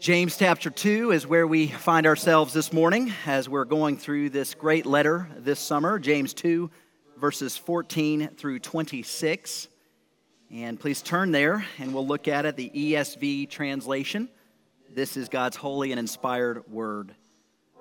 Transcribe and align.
James 0.00 0.36
chapter 0.36 0.70
2 0.70 1.10
is 1.10 1.26
where 1.26 1.44
we 1.44 1.66
find 1.66 2.06
ourselves 2.06 2.52
this 2.52 2.72
morning 2.72 3.12
as 3.26 3.48
we're 3.48 3.64
going 3.64 3.96
through 3.96 4.30
this 4.30 4.54
great 4.54 4.86
letter 4.86 5.28
this 5.38 5.58
summer. 5.58 5.98
James 5.98 6.32
2, 6.34 6.70
verses 7.16 7.56
14 7.56 8.28
through 8.36 8.60
26. 8.60 9.66
And 10.52 10.78
please 10.78 11.02
turn 11.02 11.32
there 11.32 11.66
and 11.80 11.92
we'll 11.92 12.06
look 12.06 12.28
at 12.28 12.46
it, 12.46 12.54
the 12.54 12.70
ESV 12.72 13.50
translation. 13.50 14.28
This 14.94 15.16
is 15.16 15.28
God's 15.28 15.56
holy 15.56 15.90
and 15.90 15.98
inspired 15.98 16.70
word. 16.70 17.16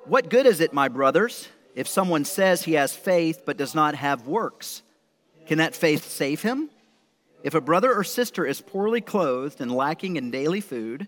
What 0.06 0.28
good 0.28 0.48
is 0.48 0.60
it, 0.60 0.74
my 0.74 0.88
brothers, 0.88 1.48
if 1.76 1.88
someone 1.88 2.26
says 2.26 2.64
he 2.64 2.74
has 2.74 2.96
faith 2.96 3.44
but 3.46 3.58
does 3.58 3.76
not 3.76 3.94
have 3.94 4.26
works? 4.26 4.82
Can 5.46 5.60
that 5.60 5.76
faith 5.76 6.10
save 6.10 6.42
him? 6.42 6.72
If 7.44 7.54
a 7.54 7.62
brother 7.62 7.94
or 7.94 8.04
sister 8.04 8.44
is 8.44 8.60
poorly 8.60 9.02
clothed 9.02 9.62
and 9.62 9.72
lacking 9.72 10.16
in 10.16 10.32
daily 10.32 10.62
food, 10.62 11.08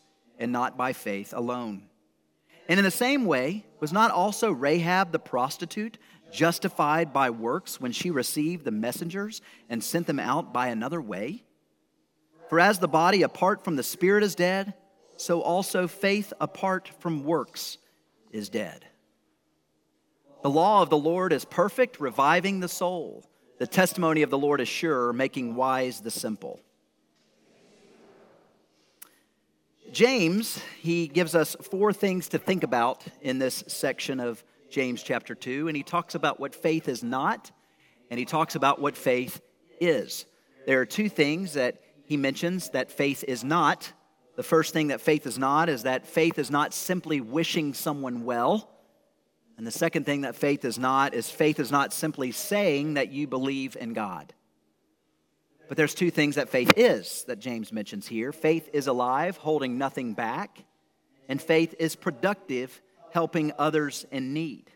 and 0.41 0.51
not 0.51 0.77
by 0.77 0.91
faith 0.91 1.33
alone. 1.33 1.83
And 2.67 2.79
in 2.79 2.83
the 2.83 2.91
same 2.91 3.25
way, 3.25 3.65
was 3.79 3.93
not 3.93 4.11
also 4.11 4.51
Rahab 4.51 5.11
the 5.11 5.19
prostitute 5.19 5.97
justified 6.31 7.13
by 7.13 7.29
works 7.29 7.79
when 7.79 7.91
she 7.91 8.11
received 8.11 8.65
the 8.65 8.71
messengers 8.71 9.41
and 9.69 9.83
sent 9.83 10.07
them 10.07 10.19
out 10.19 10.53
by 10.53 10.67
another 10.67 11.01
way? 11.01 11.43
For 12.49 12.59
as 12.59 12.79
the 12.79 12.87
body 12.87 13.23
apart 13.23 13.63
from 13.63 13.75
the 13.75 13.83
spirit 13.83 14.23
is 14.23 14.35
dead, 14.35 14.73
so 15.17 15.41
also 15.41 15.87
faith 15.87 16.33
apart 16.41 16.89
from 16.99 17.23
works 17.23 17.77
is 18.31 18.49
dead. 18.49 18.85
The 20.41 20.49
law 20.49 20.81
of 20.81 20.89
the 20.89 20.97
Lord 20.97 21.33
is 21.33 21.45
perfect, 21.45 21.99
reviving 21.99 22.59
the 22.59 22.67
soul. 22.67 23.29
The 23.59 23.67
testimony 23.67 24.23
of 24.23 24.31
the 24.31 24.39
Lord 24.39 24.59
is 24.59 24.67
sure, 24.67 25.13
making 25.13 25.55
wise 25.55 26.01
the 26.01 26.09
simple. 26.09 26.59
James, 29.91 30.61
he 30.79 31.07
gives 31.07 31.35
us 31.35 31.55
four 31.69 31.91
things 31.91 32.29
to 32.29 32.37
think 32.37 32.63
about 32.63 33.03
in 33.21 33.39
this 33.39 33.61
section 33.67 34.21
of 34.21 34.41
James 34.69 35.03
chapter 35.03 35.35
2, 35.35 35.67
and 35.67 35.75
he 35.75 35.83
talks 35.83 36.15
about 36.15 36.39
what 36.39 36.55
faith 36.55 36.87
is 36.87 37.03
not, 37.03 37.51
and 38.09 38.17
he 38.17 38.25
talks 38.25 38.55
about 38.55 38.79
what 38.79 38.95
faith 38.95 39.41
is. 39.81 40.25
There 40.65 40.79
are 40.79 40.85
two 40.85 41.09
things 41.09 41.53
that 41.53 41.81
he 42.05 42.15
mentions 42.15 42.69
that 42.69 42.89
faith 42.89 43.25
is 43.27 43.43
not. 43.43 43.91
The 44.37 44.43
first 44.43 44.71
thing 44.71 44.87
that 44.87 45.01
faith 45.01 45.27
is 45.27 45.37
not 45.37 45.67
is 45.67 45.83
that 45.83 46.07
faith 46.07 46.39
is 46.39 46.49
not 46.49 46.73
simply 46.73 47.19
wishing 47.19 47.73
someone 47.73 48.23
well. 48.23 48.69
And 49.57 49.67
the 49.67 49.71
second 49.71 50.05
thing 50.05 50.21
that 50.21 50.35
faith 50.37 50.63
is 50.63 50.79
not 50.79 51.13
is 51.13 51.29
faith 51.29 51.59
is 51.59 51.69
not 51.69 51.91
simply 51.91 52.31
saying 52.31 52.93
that 52.93 53.11
you 53.11 53.27
believe 53.27 53.75
in 53.75 53.91
God. 53.91 54.33
But 55.71 55.77
there's 55.77 55.95
two 55.95 56.11
things 56.11 56.35
that 56.35 56.49
faith 56.49 56.73
is 56.75 57.23
that 57.29 57.39
James 57.39 57.71
mentions 57.71 58.05
here 58.05 58.33
faith 58.33 58.69
is 58.73 58.87
alive, 58.87 59.37
holding 59.37 59.77
nothing 59.77 60.13
back, 60.13 60.65
and 61.29 61.41
faith 61.41 61.75
is 61.79 61.95
productive, 61.95 62.81
helping 63.13 63.53
others 63.57 64.05
in 64.11 64.33
need. 64.33 64.69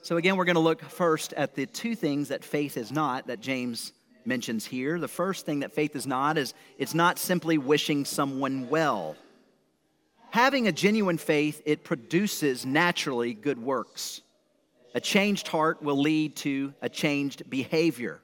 So, 0.00 0.16
again, 0.16 0.38
we're 0.38 0.46
going 0.46 0.54
to 0.54 0.60
look 0.60 0.80
first 0.80 1.34
at 1.34 1.56
the 1.56 1.66
two 1.66 1.94
things 1.94 2.28
that 2.28 2.42
faith 2.42 2.78
is 2.78 2.90
not 2.90 3.26
that 3.26 3.40
James 3.40 3.92
mentions 4.24 4.64
here. 4.64 4.98
The 4.98 5.08
first 5.08 5.44
thing 5.44 5.60
that 5.60 5.74
faith 5.74 5.94
is 5.94 6.06
not 6.06 6.38
is 6.38 6.54
it's 6.78 6.94
not 6.94 7.18
simply 7.18 7.58
wishing 7.58 8.06
someone 8.06 8.70
well. 8.70 9.14
Having 10.30 10.68
a 10.68 10.72
genuine 10.72 11.18
faith, 11.18 11.60
it 11.66 11.84
produces 11.84 12.64
naturally 12.64 13.34
good 13.34 13.62
works. 13.62 14.22
A 14.94 15.02
changed 15.02 15.48
heart 15.48 15.82
will 15.82 16.00
lead 16.00 16.36
to 16.36 16.72
a 16.80 16.88
changed 16.88 17.50
behavior 17.50 18.22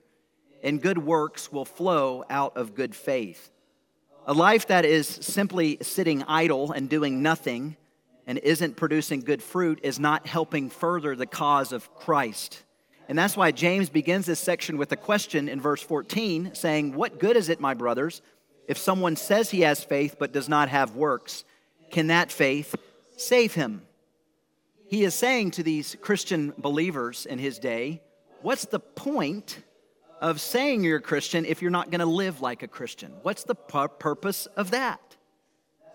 and 0.67 0.83
good 0.83 0.99
works 0.99 1.53
will 1.53 1.65
flow 1.65 2.25
out 2.29 2.57
of 2.57 2.75
good 2.75 2.95
faith. 2.95 3.53
A 4.27 4.35
life 4.35 4.67
that 4.67 4.85
is 4.85 5.07
simply 5.07 5.79
sitting 5.81 6.25
idle 6.25 6.73
and 6.73 6.91
doing 6.91 7.23
nothing 7.23 7.77
and 8.27 8.39
isn't 8.39 8.77
producing 8.77 9.21
good 9.21 9.41
fruit 9.41 9.79
is 9.85 10.01
not 10.01 10.27
helping 10.27 10.69
further 10.69 11.15
the 11.15 11.25
cause 11.25 11.71
of 11.71 11.95
Christ. 11.95 12.65
And 13.09 13.17
that's 13.17 13.37
why 13.37 13.53
James 13.53 13.89
begins 13.89 14.27
this 14.27 14.41
section 14.41 14.77
with 14.77 14.91
a 14.91 14.97
question 14.97 15.49
in 15.49 15.61
verse 15.61 15.81
14 15.81 16.57
saying, 16.57 16.95
What 16.95 17.21
good 17.21 17.37
is 17.37 17.49
it, 17.49 17.61
my 17.61 17.75
brothers, 17.75 18.21
if 18.67 18.77
someone 18.77 19.15
says 19.15 19.51
he 19.51 19.61
has 19.61 19.85
faith 19.85 20.17
but 20.19 20.33
does 20.33 20.49
not 20.49 20.69
have 20.69 20.97
works? 20.97 21.45
Can 21.93 22.09
that 22.09 22.33
faith 22.33 22.75
save 23.17 23.55
him? 23.55 23.83
He 24.89 25.05
is 25.05 25.15
saying 25.15 25.53
to 25.53 25.63
these 25.63 25.97
Christian 26.01 26.53
believers 26.59 27.25
in 27.25 27.39
his 27.39 27.61
day, 27.61 28.03
What's 28.43 28.65
the 28.65 28.81
point 28.81 29.63
of 30.21 30.41
saying 30.41 30.83
you're 30.83 30.99
a 30.99 31.03
Christian 31.03 31.45
if 31.45 31.63
you're 31.63 31.71
not 31.71 31.91
going 31.91 32.01
to 32.01 32.07
live 32.07 32.41
like 32.41 32.63
a 32.63 32.69
Christian? 32.69 33.13
What's 33.23 33.45
the 33.45 33.55
pu- 33.55 33.89
purpose 33.89 34.47
of 34.57 34.71
that? 34.71 35.01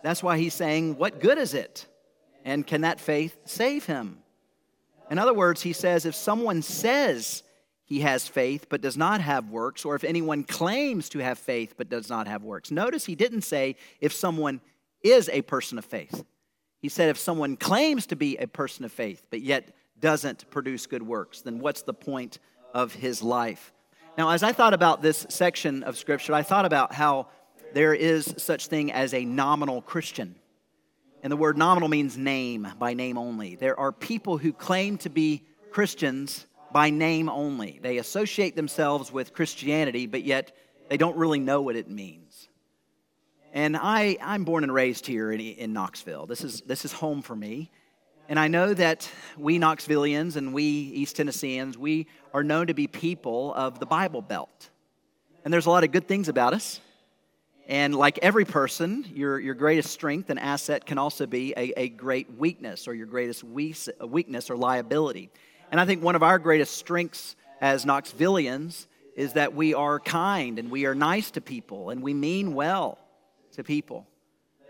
That's 0.03 0.23
why 0.23 0.37
he's 0.37 0.53
saying, 0.53 0.97
What 0.97 1.19
good 1.19 1.37
is 1.37 1.53
it? 1.53 1.87
And 2.43 2.65
can 2.65 2.81
that 2.81 2.99
faith 2.99 3.37
save 3.45 3.85
him? 3.85 4.19
In 5.11 5.19
other 5.19 5.33
words, 5.33 5.61
he 5.61 5.73
says, 5.73 6.05
if 6.05 6.15
someone 6.15 6.61
says 6.61 7.43
he 7.83 7.99
has 7.99 8.27
faith 8.27 8.67
but 8.69 8.81
does 8.81 8.95
not 8.95 9.19
have 9.19 9.49
works, 9.49 9.83
or 9.83 9.93
if 9.93 10.05
anyone 10.05 10.43
claims 10.45 11.09
to 11.09 11.19
have 11.19 11.37
faith 11.37 11.73
but 11.77 11.89
does 11.89 12.09
not 12.09 12.27
have 12.27 12.43
works, 12.43 12.71
notice 12.71 13.05
he 13.05 13.15
didn't 13.15 13.41
say 13.41 13.75
if 13.99 14.13
someone 14.13 14.61
is 15.03 15.29
a 15.29 15.41
person 15.41 15.77
of 15.77 15.83
faith. 15.83 16.23
He 16.79 16.89
said 16.89 17.09
if 17.09 17.17
someone 17.17 17.57
claims 17.57 18.07
to 18.07 18.15
be 18.15 18.37
a 18.37 18.47
person 18.47 18.85
of 18.85 18.91
faith 18.91 19.25
but 19.29 19.41
yet 19.41 19.75
doesn't 19.99 20.49
produce 20.49 20.87
good 20.87 21.03
works, 21.03 21.41
then 21.41 21.59
what's 21.59 21.81
the 21.81 21.93
point 21.93 22.39
of 22.73 22.93
his 22.93 23.21
life? 23.21 23.73
Now, 24.17 24.29
as 24.31 24.43
I 24.43 24.51
thought 24.51 24.73
about 24.73 25.01
this 25.01 25.25
section 25.29 25.83
of 25.83 25.97
Scripture, 25.97 26.33
I 26.33 26.43
thought 26.43 26.65
about 26.65 26.93
how 26.93 27.27
there 27.73 27.93
is 27.93 28.33
such 28.37 28.67
thing 28.67 28.91
as 28.91 29.13
a 29.13 29.23
nominal 29.23 29.81
Christian. 29.81 30.35
And 31.23 31.31
the 31.31 31.37
word 31.37 31.57
nominal 31.57 31.87
means 31.87 32.17
name, 32.17 32.67
by 32.77 32.93
name 32.93 33.17
only. 33.17 33.55
There 33.55 33.79
are 33.79 33.91
people 33.91 34.37
who 34.37 34.51
claim 34.51 34.97
to 34.99 35.09
be 35.09 35.43
Christians 35.69 36.45
by 36.73 36.89
name 36.89 37.29
only. 37.29 37.79
They 37.81 37.97
associate 37.99 38.55
themselves 38.55 39.11
with 39.11 39.33
Christianity, 39.33 40.07
but 40.07 40.23
yet 40.23 40.55
they 40.89 40.97
don't 40.97 41.15
really 41.15 41.39
know 41.39 41.61
what 41.61 41.77
it 41.77 41.89
means. 41.89 42.49
And 43.53 43.77
I, 43.77 44.17
I'm 44.21 44.43
born 44.43 44.63
and 44.63 44.73
raised 44.73 45.05
here 45.05 45.31
in, 45.31 45.39
in 45.39 45.73
Knoxville. 45.73 46.25
This 46.25 46.43
is, 46.43 46.61
this 46.61 46.83
is 46.83 46.91
home 46.91 47.21
for 47.21 47.35
me. 47.35 47.71
And 48.31 48.39
I 48.39 48.47
know 48.47 48.73
that 48.73 49.11
we 49.37 49.59
Knoxvillians 49.59 50.37
and 50.37 50.53
we 50.53 50.63
East 50.63 51.17
Tennesseans, 51.17 51.77
we 51.77 52.07
are 52.33 52.45
known 52.45 52.67
to 52.67 52.73
be 52.73 52.87
people 52.87 53.53
of 53.55 53.81
the 53.81 53.85
Bible 53.85 54.21
Belt. 54.21 54.69
And 55.43 55.53
there's 55.53 55.65
a 55.65 55.69
lot 55.69 55.83
of 55.83 55.91
good 55.91 56.07
things 56.07 56.29
about 56.29 56.53
us. 56.53 56.79
And 57.67 57.93
like 57.93 58.19
every 58.21 58.45
person, 58.45 59.05
your, 59.13 59.37
your 59.37 59.53
greatest 59.53 59.91
strength 59.91 60.29
and 60.29 60.39
asset 60.39 60.85
can 60.85 60.97
also 60.97 61.25
be 61.25 61.53
a, 61.57 61.73
a 61.75 61.89
great 61.89 62.37
weakness 62.37 62.87
or 62.87 62.93
your 62.93 63.05
greatest 63.05 63.43
weakness 63.43 64.49
or 64.49 64.55
liability. 64.55 65.29
And 65.69 65.81
I 65.81 65.85
think 65.85 66.01
one 66.01 66.15
of 66.15 66.23
our 66.23 66.39
greatest 66.39 66.77
strengths 66.77 67.35
as 67.59 67.83
Knoxvillians 67.83 68.87
is 69.13 69.33
that 69.33 69.55
we 69.55 69.73
are 69.73 69.99
kind 69.99 70.57
and 70.57 70.71
we 70.71 70.85
are 70.85 70.95
nice 70.95 71.31
to 71.31 71.41
people 71.41 71.89
and 71.89 72.01
we 72.01 72.13
mean 72.13 72.53
well 72.53 72.97
to 73.55 73.63
people. 73.65 74.07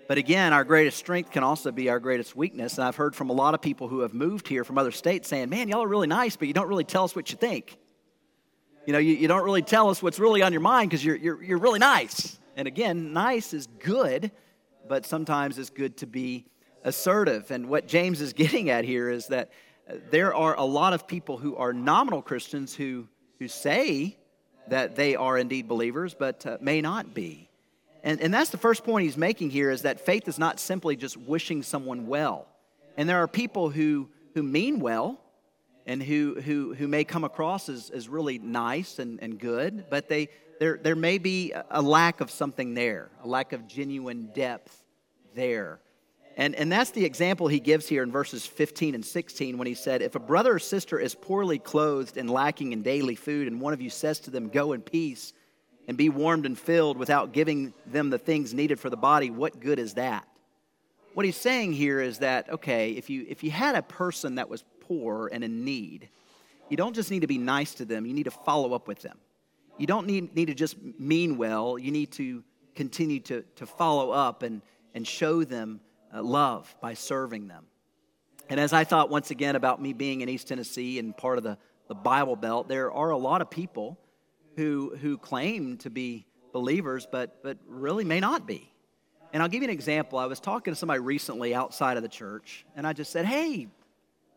But 0.07 0.17
again, 0.17 0.51
our 0.53 0.63
greatest 0.63 0.97
strength 0.97 1.31
can 1.31 1.43
also 1.43 1.71
be 1.71 1.89
our 1.89 1.99
greatest 1.99 2.35
weakness. 2.35 2.77
And 2.77 2.85
I've 2.85 2.95
heard 2.95 3.15
from 3.15 3.29
a 3.29 3.33
lot 3.33 3.53
of 3.53 3.61
people 3.61 3.87
who 3.87 3.99
have 4.01 4.13
moved 4.13 4.47
here 4.47 4.63
from 4.63 4.77
other 4.77 4.91
states 4.91 5.29
saying, 5.29 5.49
man, 5.49 5.69
y'all 5.69 5.83
are 5.83 5.87
really 5.87 6.07
nice, 6.07 6.35
but 6.35 6.47
you 6.47 6.53
don't 6.53 6.67
really 6.67 6.83
tell 6.83 7.03
us 7.03 7.15
what 7.15 7.31
you 7.31 7.37
think. 7.37 7.77
You 8.85 8.93
know, 8.93 8.99
you, 8.99 9.13
you 9.13 9.27
don't 9.27 9.43
really 9.43 9.61
tell 9.61 9.89
us 9.89 10.01
what's 10.01 10.19
really 10.19 10.41
on 10.41 10.51
your 10.51 10.61
mind 10.61 10.89
because 10.89 11.05
you're, 11.05 11.15
you're, 11.15 11.41
you're 11.41 11.59
really 11.59 11.79
nice. 11.79 12.39
And 12.55 12.67
again, 12.67 13.13
nice 13.13 13.53
is 13.53 13.67
good, 13.79 14.31
but 14.87 15.05
sometimes 15.05 15.57
it's 15.57 15.69
good 15.69 15.97
to 15.97 16.07
be 16.07 16.45
assertive. 16.83 17.51
And 17.51 17.69
what 17.69 17.87
James 17.87 18.21
is 18.21 18.33
getting 18.41 18.69
at 18.69 18.85
here 18.85 19.09
is 19.09 19.27
that 19.27 19.51
uh, 19.89 19.95
there 20.09 20.33
are 20.33 20.57
a 20.57 20.63
lot 20.63 20.93
of 20.93 21.07
people 21.07 21.37
who 21.37 21.55
are 21.55 21.73
nominal 21.73 22.21
Christians 22.21 22.75
who, 22.75 23.07
who 23.39 23.47
say 23.47 24.17
that 24.67 24.95
they 24.95 25.15
are 25.15 25.37
indeed 25.37 25.67
believers, 25.67 26.15
but 26.17 26.45
uh, 26.45 26.57
may 26.59 26.81
not 26.81 27.13
be. 27.13 27.50
And, 28.03 28.19
and 28.21 28.33
that's 28.33 28.49
the 28.49 28.57
first 28.57 28.83
point 28.83 29.05
he's 29.05 29.17
making 29.17 29.51
here 29.51 29.69
is 29.69 29.83
that 29.83 30.05
faith 30.05 30.27
is 30.27 30.39
not 30.39 30.59
simply 30.59 30.95
just 30.95 31.17
wishing 31.17 31.63
someone 31.63 32.07
well. 32.07 32.47
And 32.97 33.07
there 33.07 33.21
are 33.21 33.27
people 33.27 33.69
who, 33.69 34.09
who 34.33 34.43
mean 34.43 34.79
well 34.79 35.19
and 35.85 36.01
who, 36.01 36.39
who, 36.41 36.73
who 36.73 36.87
may 36.87 37.03
come 37.03 37.23
across 37.23 37.69
as, 37.69 37.89
as 37.89 38.09
really 38.09 38.39
nice 38.39 38.99
and, 38.99 39.21
and 39.21 39.39
good, 39.39 39.85
but 39.89 40.07
they, 40.09 40.29
there, 40.59 40.79
there 40.81 40.95
may 40.95 41.17
be 41.17 41.53
a 41.69 41.81
lack 41.81 42.21
of 42.21 42.29
something 42.31 42.73
there, 42.73 43.09
a 43.23 43.27
lack 43.27 43.53
of 43.53 43.67
genuine 43.67 44.29
depth 44.33 44.83
there. 45.35 45.79
And, 46.37 46.55
and 46.55 46.71
that's 46.71 46.91
the 46.91 47.05
example 47.05 47.47
he 47.47 47.59
gives 47.59 47.87
here 47.87 48.03
in 48.03 48.11
verses 48.11 48.45
15 48.45 48.95
and 48.95 49.05
16 49.05 49.57
when 49.57 49.67
he 49.67 49.73
said, 49.73 50.01
If 50.01 50.15
a 50.15 50.19
brother 50.19 50.55
or 50.55 50.59
sister 50.59 50.99
is 50.99 51.13
poorly 51.13 51.59
clothed 51.59 52.17
and 52.17 52.29
lacking 52.29 52.73
in 52.73 52.83
daily 52.83 53.15
food, 53.15 53.47
and 53.47 53.59
one 53.59 53.73
of 53.73 53.81
you 53.81 53.89
says 53.89 54.19
to 54.21 54.31
them, 54.31 54.49
Go 54.49 54.73
in 54.73 54.81
peace 54.81 55.33
and 55.91 55.97
be 55.97 56.07
warmed 56.07 56.45
and 56.45 56.57
filled 56.57 56.95
without 56.95 57.33
giving 57.33 57.73
them 57.85 58.09
the 58.09 58.17
things 58.17 58.53
needed 58.53 58.79
for 58.79 58.89
the 58.89 58.95
body, 58.95 59.29
what 59.29 59.59
good 59.59 59.77
is 59.77 59.95
that? 59.95 60.25
What 61.15 61.25
he's 61.25 61.35
saying 61.35 61.73
here 61.73 61.99
is 61.99 62.19
that, 62.19 62.49
okay, 62.49 62.91
if 62.91 63.09
you, 63.09 63.25
if 63.27 63.43
you 63.43 63.51
had 63.51 63.75
a 63.75 63.81
person 63.81 64.35
that 64.35 64.47
was 64.47 64.63
poor 64.79 65.29
and 65.33 65.43
in 65.43 65.65
need, 65.65 66.07
you 66.69 66.77
don't 66.77 66.95
just 66.95 67.11
need 67.11 67.19
to 67.23 67.27
be 67.27 67.37
nice 67.37 67.73
to 67.73 67.83
them, 67.83 68.05
you 68.05 68.13
need 68.13 68.23
to 68.23 68.31
follow 68.31 68.73
up 68.73 68.87
with 68.87 69.01
them. 69.01 69.17
You 69.77 69.85
don't 69.85 70.07
need, 70.07 70.33
need 70.33 70.45
to 70.45 70.53
just 70.53 70.77
mean 70.97 71.35
well, 71.35 71.77
you 71.77 71.91
need 71.91 72.13
to 72.13 72.41
continue 72.73 73.19
to, 73.19 73.43
to 73.57 73.65
follow 73.65 74.11
up 74.11 74.43
and, 74.43 74.61
and 74.95 75.05
show 75.05 75.43
them 75.43 75.81
uh, 76.15 76.23
love 76.23 76.73
by 76.79 76.93
serving 76.93 77.49
them. 77.49 77.65
And 78.47 78.61
as 78.61 78.71
I 78.71 78.85
thought 78.85 79.09
once 79.09 79.29
again 79.29 79.57
about 79.57 79.81
me 79.81 79.91
being 79.91 80.21
in 80.21 80.29
East 80.29 80.47
Tennessee 80.47 80.99
and 80.99 81.17
part 81.17 81.37
of 81.37 81.43
the, 81.43 81.57
the 81.89 81.95
Bible 81.95 82.37
Belt, 82.37 82.69
there 82.69 82.93
are 82.93 83.09
a 83.09 83.17
lot 83.17 83.41
of 83.41 83.49
people 83.49 83.97
who, 84.55 84.95
who 85.01 85.17
claim 85.17 85.77
to 85.77 85.89
be 85.89 86.25
believers, 86.53 87.07
but, 87.09 87.41
but 87.43 87.57
really 87.67 88.03
may 88.03 88.19
not 88.19 88.45
be. 88.45 88.71
And 89.33 89.41
I'll 89.41 89.49
give 89.49 89.61
you 89.61 89.69
an 89.69 89.73
example. 89.73 90.19
I 90.19 90.25
was 90.25 90.39
talking 90.39 90.73
to 90.73 90.77
somebody 90.77 90.99
recently 90.99 91.55
outside 91.55 91.97
of 91.97 92.03
the 92.03 92.09
church, 92.09 92.65
and 92.75 92.85
I 92.85 92.93
just 92.93 93.11
said, 93.11 93.25
Hey, 93.25 93.67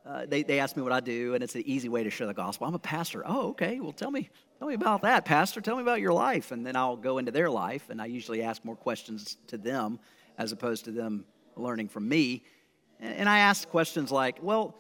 uh, 0.07 0.27
they, 0.27 0.43
they 0.43 0.61
asked 0.61 0.77
me 0.77 0.83
what 0.83 0.93
I 0.93 1.01
do, 1.01 1.35
and 1.35 1.43
it's 1.43 1.55
an 1.55 1.63
easy 1.65 1.89
way 1.89 2.05
to 2.05 2.11
share 2.11 2.27
the 2.27 2.35
gospel. 2.35 2.67
I'm 2.67 2.75
a 2.75 2.79
pastor. 2.79 3.23
Oh, 3.27 3.49
okay. 3.49 3.81
Well, 3.81 3.93
tell 3.93 4.11
me, 4.11 4.29
tell 4.59 4.69
me 4.69 4.75
about 4.75 5.03
that, 5.03 5.25
Pastor. 5.25 5.63
Tell 5.63 5.77
me 5.77 5.83
about 5.83 6.01
your 6.01 6.13
life. 6.13 6.53
And 6.53 6.65
then 6.65 6.77
I'll 6.77 6.97
go 6.97 7.17
into 7.17 7.33
their 7.33 7.49
life, 7.49 7.89
and 7.89 8.03
I 8.03 8.07
usually 8.07 8.43
ask 8.43 8.65
more 8.65 8.77
questions 8.77 9.39
to 9.47 9.57
them 9.57 9.99
as 10.37 10.53
opposed 10.53 10.85
to 10.85 10.93
them 10.93 11.25
learning 11.57 11.89
from 11.89 12.07
me. 12.07 12.45
And 13.01 13.29
I 13.29 13.39
ask 13.39 13.67
questions 13.69 14.13
like, 14.13 14.39
well, 14.43 14.77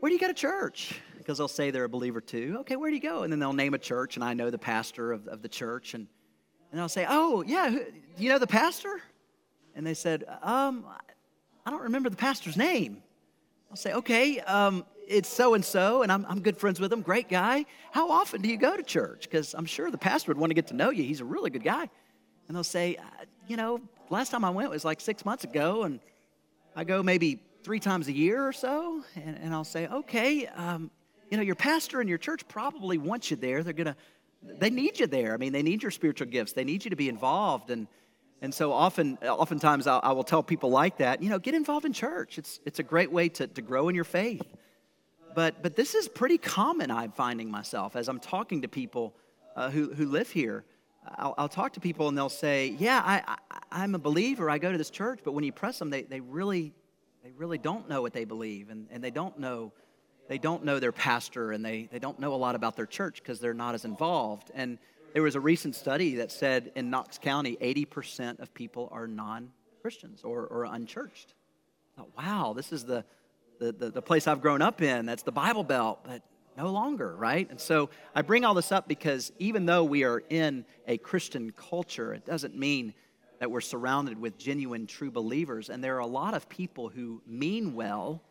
where 0.00 0.08
do 0.08 0.14
you 0.14 0.20
go 0.20 0.28
to 0.28 0.34
church? 0.34 1.00
Because 1.28 1.36
they'll 1.36 1.46
say 1.46 1.70
they're 1.70 1.84
a 1.84 1.90
believer 1.90 2.22
too. 2.22 2.56
Okay, 2.60 2.76
where 2.76 2.88
do 2.88 2.96
you 2.96 3.02
go? 3.02 3.22
And 3.22 3.30
then 3.30 3.38
they'll 3.38 3.52
name 3.52 3.74
a 3.74 3.78
church, 3.78 4.16
and 4.16 4.24
I 4.24 4.32
know 4.32 4.48
the 4.48 4.56
pastor 4.56 5.12
of, 5.12 5.28
of 5.28 5.42
the 5.42 5.48
church. 5.50 5.92
And, 5.92 6.06
and 6.72 6.80
I'll 6.80 6.88
say, 6.88 7.04
oh, 7.06 7.44
yeah, 7.46 7.68
do 7.68 7.84
you 8.16 8.30
know 8.30 8.38
the 8.38 8.46
pastor? 8.46 9.02
And 9.74 9.86
they 9.86 9.92
said, 9.92 10.24
um, 10.40 10.86
I 11.66 11.70
don't 11.70 11.82
remember 11.82 12.08
the 12.08 12.16
pastor's 12.16 12.56
name. 12.56 13.02
I'll 13.70 13.76
say, 13.76 13.92
okay, 13.92 14.40
um, 14.40 14.86
it's 15.06 15.28
so 15.28 15.52
and 15.52 15.62
so, 15.62 16.00
and 16.02 16.10
I'm, 16.10 16.24
I'm 16.30 16.40
good 16.40 16.56
friends 16.56 16.80
with 16.80 16.90
him, 16.90 17.02
great 17.02 17.28
guy. 17.28 17.66
How 17.90 18.10
often 18.10 18.40
do 18.40 18.48
you 18.48 18.56
go 18.56 18.74
to 18.74 18.82
church? 18.82 19.24
Because 19.24 19.52
I'm 19.52 19.66
sure 19.66 19.90
the 19.90 19.98
pastor 19.98 20.30
would 20.30 20.38
want 20.38 20.48
to 20.48 20.54
get 20.54 20.68
to 20.68 20.74
know 20.74 20.88
you. 20.88 21.02
He's 21.02 21.20
a 21.20 21.26
really 21.26 21.50
good 21.50 21.62
guy. 21.62 21.90
And 22.46 22.56
they'll 22.56 22.64
say, 22.64 22.96
uh, 22.96 23.02
you 23.46 23.58
know, 23.58 23.82
last 24.08 24.30
time 24.30 24.46
I 24.46 24.50
went 24.50 24.70
was 24.70 24.82
like 24.82 24.98
six 24.98 25.26
months 25.26 25.44
ago, 25.44 25.82
and 25.82 26.00
I 26.74 26.84
go 26.84 27.02
maybe 27.02 27.42
three 27.64 27.80
times 27.80 28.08
a 28.08 28.12
year 28.12 28.48
or 28.48 28.54
so. 28.54 29.04
And, 29.14 29.36
and 29.36 29.52
I'll 29.52 29.62
say, 29.62 29.88
okay, 29.88 30.46
um, 30.46 30.90
you 31.30 31.36
know, 31.36 31.42
your 31.42 31.54
pastor 31.54 32.00
and 32.00 32.08
your 32.08 32.18
church 32.18 32.46
probably 32.48 32.98
wants 32.98 33.30
you 33.30 33.36
there. 33.36 33.62
They're 33.62 33.72
going 33.72 33.86
to, 33.86 33.96
they 34.42 34.70
need 34.70 34.98
you 34.98 35.06
there. 35.06 35.34
I 35.34 35.36
mean, 35.36 35.52
they 35.52 35.62
need 35.62 35.82
your 35.82 35.90
spiritual 35.90 36.28
gifts, 36.28 36.52
they 36.52 36.64
need 36.64 36.84
you 36.84 36.90
to 36.90 36.96
be 36.96 37.08
involved. 37.08 37.70
And, 37.70 37.86
and 38.40 38.54
so 38.54 38.72
often, 38.72 39.18
oftentimes 39.18 39.86
I'll, 39.86 40.00
I 40.02 40.12
will 40.12 40.24
tell 40.24 40.42
people 40.42 40.70
like 40.70 40.98
that, 40.98 41.22
you 41.22 41.28
know, 41.28 41.38
get 41.38 41.54
involved 41.54 41.84
in 41.84 41.92
church. 41.92 42.38
It's, 42.38 42.60
it's 42.64 42.78
a 42.78 42.84
great 42.84 43.10
way 43.10 43.28
to, 43.30 43.46
to 43.46 43.62
grow 43.62 43.88
in 43.88 43.94
your 43.94 44.04
faith. 44.04 44.46
But, 45.34 45.62
but 45.62 45.76
this 45.76 45.94
is 45.94 46.08
pretty 46.08 46.38
common, 46.38 46.90
I'm 46.90 47.12
finding 47.12 47.50
myself 47.50 47.96
as 47.96 48.08
I'm 48.08 48.20
talking 48.20 48.62
to 48.62 48.68
people 48.68 49.14
uh, 49.56 49.70
who, 49.70 49.92
who 49.92 50.06
live 50.06 50.30
here. 50.30 50.64
I'll, 51.16 51.34
I'll, 51.38 51.48
talk 51.48 51.72
to 51.74 51.80
people 51.80 52.08
and 52.08 52.16
they'll 52.16 52.28
say, 52.28 52.74
Yeah, 52.78 53.00
I, 53.04 53.36
I, 53.70 53.84
am 53.84 53.94
a 53.94 53.98
believer. 53.98 54.50
I 54.50 54.58
go 54.58 54.70
to 54.70 54.78
this 54.78 54.90
church. 54.90 55.20
But 55.24 55.32
when 55.32 55.44
you 55.44 55.52
press 55.52 55.78
them, 55.78 55.90
they, 55.90 56.02
they, 56.02 56.20
really, 56.20 56.74
they 57.24 57.30
really 57.32 57.58
don't 57.58 57.88
know 57.88 58.02
what 58.02 58.12
they 58.12 58.24
believe. 58.24 58.68
And, 58.70 58.88
and 58.90 59.02
they, 59.02 59.10
don't 59.10 59.38
know, 59.38 59.72
they 60.28 60.38
don't 60.38 60.64
know 60.64 60.78
their 60.78 60.92
pastor 60.92 61.52
and 61.52 61.64
they, 61.64 61.88
they 61.90 61.98
don't 61.98 62.18
know 62.18 62.34
a 62.34 62.36
lot 62.36 62.54
about 62.54 62.76
their 62.76 62.86
church 62.86 63.22
because 63.22 63.40
they're 63.40 63.54
not 63.54 63.74
as 63.74 63.84
involved. 63.84 64.50
And 64.54 64.78
there 65.14 65.22
was 65.22 65.34
a 65.34 65.40
recent 65.40 65.74
study 65.74 66.16
that 66.16 66.30
said 66.30 66.70
in 66.76 66.90
Knox 66.90 67.18
County, 67.18 67.56
80% 67.60 68.40
of 68.40 68.52
people 68.52 68.88
are 68.92 69.06
non 69.06 69.50
Christians 69.80 70.22
or, 70.22 70.46
or 70.46 70.64
unchurched. 70.64 71.34
Thought, 71.96 72.10
wow, 72.16 72.52
this 72.54 72.72
is 72.72 72.84
the, 72.84 73.04
the, 73.58 73.72
the, 73.72 73.90
the 73.90 74.02
place 74.02 74.26
I've 74.26 74.42
grown 74.42 74.60
up 74.60 74.82
in. 74.82 75.06
That's 75.06 75.22
the 75.22 75.32
Bible 75.32 75.64
Belt. 75.64 76.00
But 76.04 76.22
no 76.58 76.70
longer, 76.70 77.14
right? 77.16 77.48
And 77.48 77.60
so 77.60 77.88
I 78.14 78.22
bring 78.22 78.44
all 78.44 78.52
this 78.52 78.72
up 78.72 78.88
because 78.88 79.32
even 79.38 79.64
though 79.64 79.84
we 79.84 80.04
are 80.04 80.22
in 80.28 80.64
a 80.86 80.98
Christian 80.98 81.52
culture, 81.52 82.12
it 82.12 82.26
doesn't 82.26 82.56
mean 82.56 82.94
that 83.38 83.50
we're 83.50 83.60
surrounded 83.60 84.20
with 84.20 84.36
genuine, 84.36 84.86
true 84.86 85.10
believers. 85.10 85.70
And 85.70 85.82
there 85.82 85.96
are 85.96 86.00
a 86.00 86.06
lot 86.06 86.34
of 86.34 86.48
people 86.48 86.88
who 86.88 87.22
mean 87.26 87.74
well, 87.74 88.22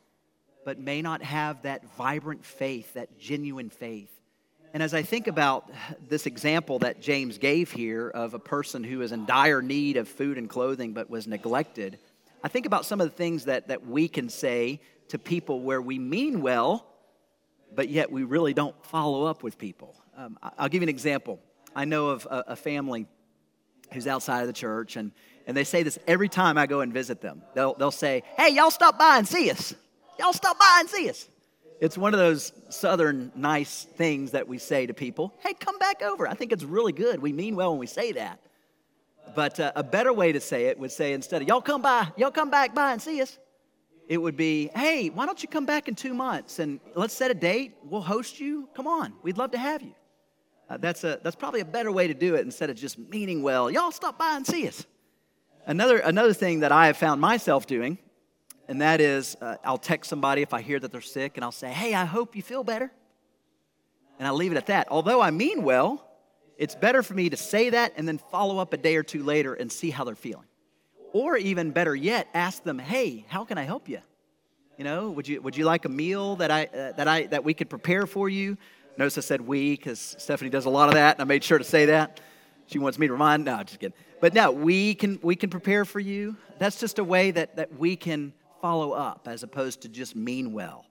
but 0.67 0.77
may 0.77 1.01
not 1.01 1.23
have 1.23 1.61
that 1.61 1.81
vibrant 1.95 2.43
faith, 2.43 2.95
that 2.95 3.17
genuine 3.17 3.69
faith. 3.69 4.11
And 4.73 4.83
as 4.83 4.93
I 4.93 5.01
think 5.01 5.27
about 5.27 5.71
this 6.09 6.25
example 6.25 6.79
that 6.79 7.01
James 7.01 7.37
gave 7.37 7.71
here 7.71 8.09
of 8.09 8.33
a 8.33 8.39
person 8.39 8.83
who 8.83 8.99
is 9.01 9.13
in 9.13 9.25
dire 9.25 9.61
need 9.61 9.95
of 9.95 10.09
food 10.09 10.37
and 10.37 10.49
clothing 10.49 10.91
but 10.91 11.09
was 11.09 11.25
neglected, 11.25 11.97
I 12.43 12.49
think 12.49 12.65
about 12.65 12.85
some 12.85 12.99
of 12.99 13.09
the 13.09 13.15
things 13.15 13.45
that, 13.45 13.69
that 13.69 13.87
we 13.87 14.09
can 14.09 14.27
say 14.27 14.81
to 15.07 15.17
people 15.17 15.61
where 15.61 15.81
we 15.81 15.99
mean 15.99 16.41
well, 16.41 16.85
but 17.73 17.87
yet 17.87 18.11
we 18.11 18.25
really 18.25 18.53
don't 18.53 18.75
follow 18.87 19.23
up 19.23 19.43
with 19.43 19.57
people. 19.57 19.95
Um, 20.17 20.37
I'll 20.57 20.67
give 20.67 20.81
you 20.81 20.87
an 20.87 20.89
example. 20.89 21.39
I 21.77 21.85
know 21.85 22.09
of 22.09 22.27
a, 22.29 22.43
a, 22.47 22.55
family 22.57 23.07
who's 23.93 24.05
outside 24.05 24.41
of 24.41 24.47
the 24.47 24.53
church, 24.53 24.97
and, 24.97 25.13
and 25.45 25.55
they 25.55 25.63
say 25.63 25.83
this 25.83 25.97
every 26.07 26.27
time 26.27 26.57
I 26.57 26.67
go 26.67 26.81
and 26.81 26.91
visit 26.91 27.21
them. 27.21 27.41
They'll, 27.53 27.73
they'll 27.75 27.89
say, 27.89 28.23
Hey, 28.35 28.49
y'all 28.49 28.69
stop 28.69 28.99
by 28.99 29.17
and 29.17 29.25
see 29.25 29.49
us. 29.49 29.73
Y'all 30.19 30.33
stop 30.33 30.59
by 30.59 30.77
and 30.79 30.89
see 30.89 31.09
us. 31.09 31.27
It's 31.79 31.97
one 31.97 32.13
of 32.13 32.19
those 32.19 32.51
southern 32.69 33.31
nice 33.35 33.83
things 33.83 34.31
that 34.31 34.47
we 34.47 34.57
say 34.57 34.87
to 34.87 34.94
people. 34.94 35.33
Hey, 35.39 35.53
come 35.53 35.77
back 35.77 36.01
over. 36.01 36.27
I 36.27 36.33
think 36.33 36.51
it's 36.51 36.63
really 36.63 36.94
good. 36.94 37.21
We 37.21 37.31
mean 37.31 37.56
well 37.56 37.71
when 37.71 37.80
we 37.80 37.87
say 37.87 38.13
that. 38.13 38.39
But 39.35 39.59
uh, 39.59 39.73
a 39.75 39.83
better 39.83 40.11
way 40.11 40.31
to 40.31 40.39
say 40.39 40.65
it 40.65 40.80
would 40.80 40.92
say 40.92 41.13
instead 41.13 41.42
of, 41.42 41.47
Y'all 41.47 41.61
come 41.61 41.81
by, 41.81 42.07
y'all 42.18 42.31
come 42.31 42.49
back 42.49 42.73
by 42.73 42.94
and 42.94 43.01
see 43.01 43.21
us 43.21 43.37
it 44.07 44.18
would 44.18 44.37
be, 44.37 44.69
hey, 44.73 45.09
why 45.09 45.25
don't 45.25 45.42
you 45.44 45.49
come 45.49 45.65
back 45.65 45.87
in 45.87 45.95
two 45.95 46.13
months 46.13 46.59
and 46.59 46.80
let's 46.95 47.13
set 47.13 47.30
a 47.30 47.33
date. 47.33 47.75
We'll 47.83 48.01
host 48.01 48.39
you. 48.39 48.69
Come 48.73 48.87
on, 48.87 49.13
we'd 49.21 49.37
love 49.37 49.51
to 49.51 49.57
have 49.57 49.81
you. 49.81 49.94
Uh, 50.69 50.77
that's, 50.77 51.03
a, 51.03 51.19
that's 51.23 51.35
probably 51.35 51.61
a 51.61 51.65
better 51.65 51.92
way 51.92 52.07
to 52.07 52.13
do 52.13 52.35
it 52.35 52.42
instead 52.42 52.69
of 52.69 52.75
just 52.75 52.97
meaning 52.97 53.42
well. 53.42 53.69
Y'all 53.69 53.92
stop 53.92 54.18
by 54.18 54.35
and 54.35 54.45
see 54.45 54.68
us. 54.68 54.85
Another, 55.65 55.97
another 55.99 56.33
thing 56.33 56.61
that 56.61 56.71
I 56.71 56.87
have 56.87 56.97
found 56.97 57.19
myself 57.19 57.68
doing, 57.68 57.97
and 58.68 58.81
that 58.81 59.02
is 59.02 59.36
uh, 59.42 59.56
I'll 59.64 59.78
text 59.78 60.09
somebody 60.09 60.42
if 60.42 60.54
I 60.54 60.62
hear 60.62 60.80
that 60.80 60.92
they're 60.92 61.02
sick 61.02 61.38
and 61.38 61.44
I'll 61.44 61.52
say, 61.52 61.69
hey, 61.69 61.94
I 61.94 62.06
hope 62.06 62.36
you 62.36 62.42
feel 62.42 62.64
better. 62.64 62.92
And 64.19 64.28
I'll 64.28 64.36
leave 64.36 64.52
it 64.52 64.57
at 64.57 64.68
that. 64.68 64.88
Although 64.90 65.21
I 65.21 65.31
mean 65.31 65.64
well, 65.64 66.04
it's 66.57 66.76
better 66.76 67.04
for 67.04 67.14
me 67.14 67.30
to 67.30 67.38
say 67.38 67.69
that 67.69 67.94
and 67.97 68.07
then 68.07 68.18
follow 68.18 68.57
up 68.57 68.74
a 68.74 68.78
day 68.78 68.95
or 68.95 69.04
two 69.04 69.24
later 69.24 69.54
and 69.54 69.71
see 69.71 69.90
how 69.90 70.04
they're 70.04 70.16
feeling. 70.16 70.47
Or 71.14 71.38
even 71.38 71.71
better 71.71 71.95
yet, 71.95 72.28
ask 72.33 72.64
them, 72.64 72.80
hey, 72.80 73.26
how 73.30 73.45
can 73.45 73.57
I 73.57 73.64
help 73.64 73.88
you? 73.88 74.00
You 74.78 74.83
know, 74.83 75.09
would 75.12 75.28
you, 75.28 75.42
would 75.42 75.56
you 75.56 75.66
like 75.66 75.86
a 75.86 75.90
meal 75.90 76.36
that, 76.38 76.52
I, 76.52 76.66
uh, 76.66 76.92
that, 76.94 77.07
I, 77.07 77.28
that 77.28 77.44
we 77.44 77.54
could 77.54 77.69
prepare 77.69 78.06
for 78.06 78.28
you? 78.30 78.57
Notice 78.97 79.18
I 79.18 79.21
said 79.21 79.42
we 79.42 79.71
because 79.71 80.16
Stephanie 80.19 80.50
does 80.50 80.66
a 80.66 80.69
lot 80.69 80.90
of 80.90 80.95
that, 80.95 81.16
and 81.16 81.21
I 81.21 81.26
made 81.26 81.44
sure 81.44 81.57
to 81.57 81.64
say 81.64 81.86
that. 81.86 82.19
She 82.66 82.80
wants 82.80 83.00
me 83.00 83.07
to 83.07 83.14
remind. 83.14 83.45
No, 83.45 83.64
just 83.64 83.80
kidding. 83.80 83.97
But 84.19 84.33
no, 84.33 84.52
we 84.52 84.95
can, 84.95 85.19
we 85.21 85.36
can 85.36 85.50
prepare 85.50 85.86
for 85.86 86.00
you. 86.00 86.36
That's 86.59 86.80
just 86.80 87.00
a 87.00 87.04
way 87.04 87.31
that, 87.31 87.56
that 87.56 87.78
we 87.78 87.95
can 87.95 88.33
follow 88.61 88.92
up 88.92 89.28
as 89.28 89.44
opposed 89.44 89.81
to 89.81 89.90
just 89.90 90.16
mean 90.16 90.54
well. 90.54 90.85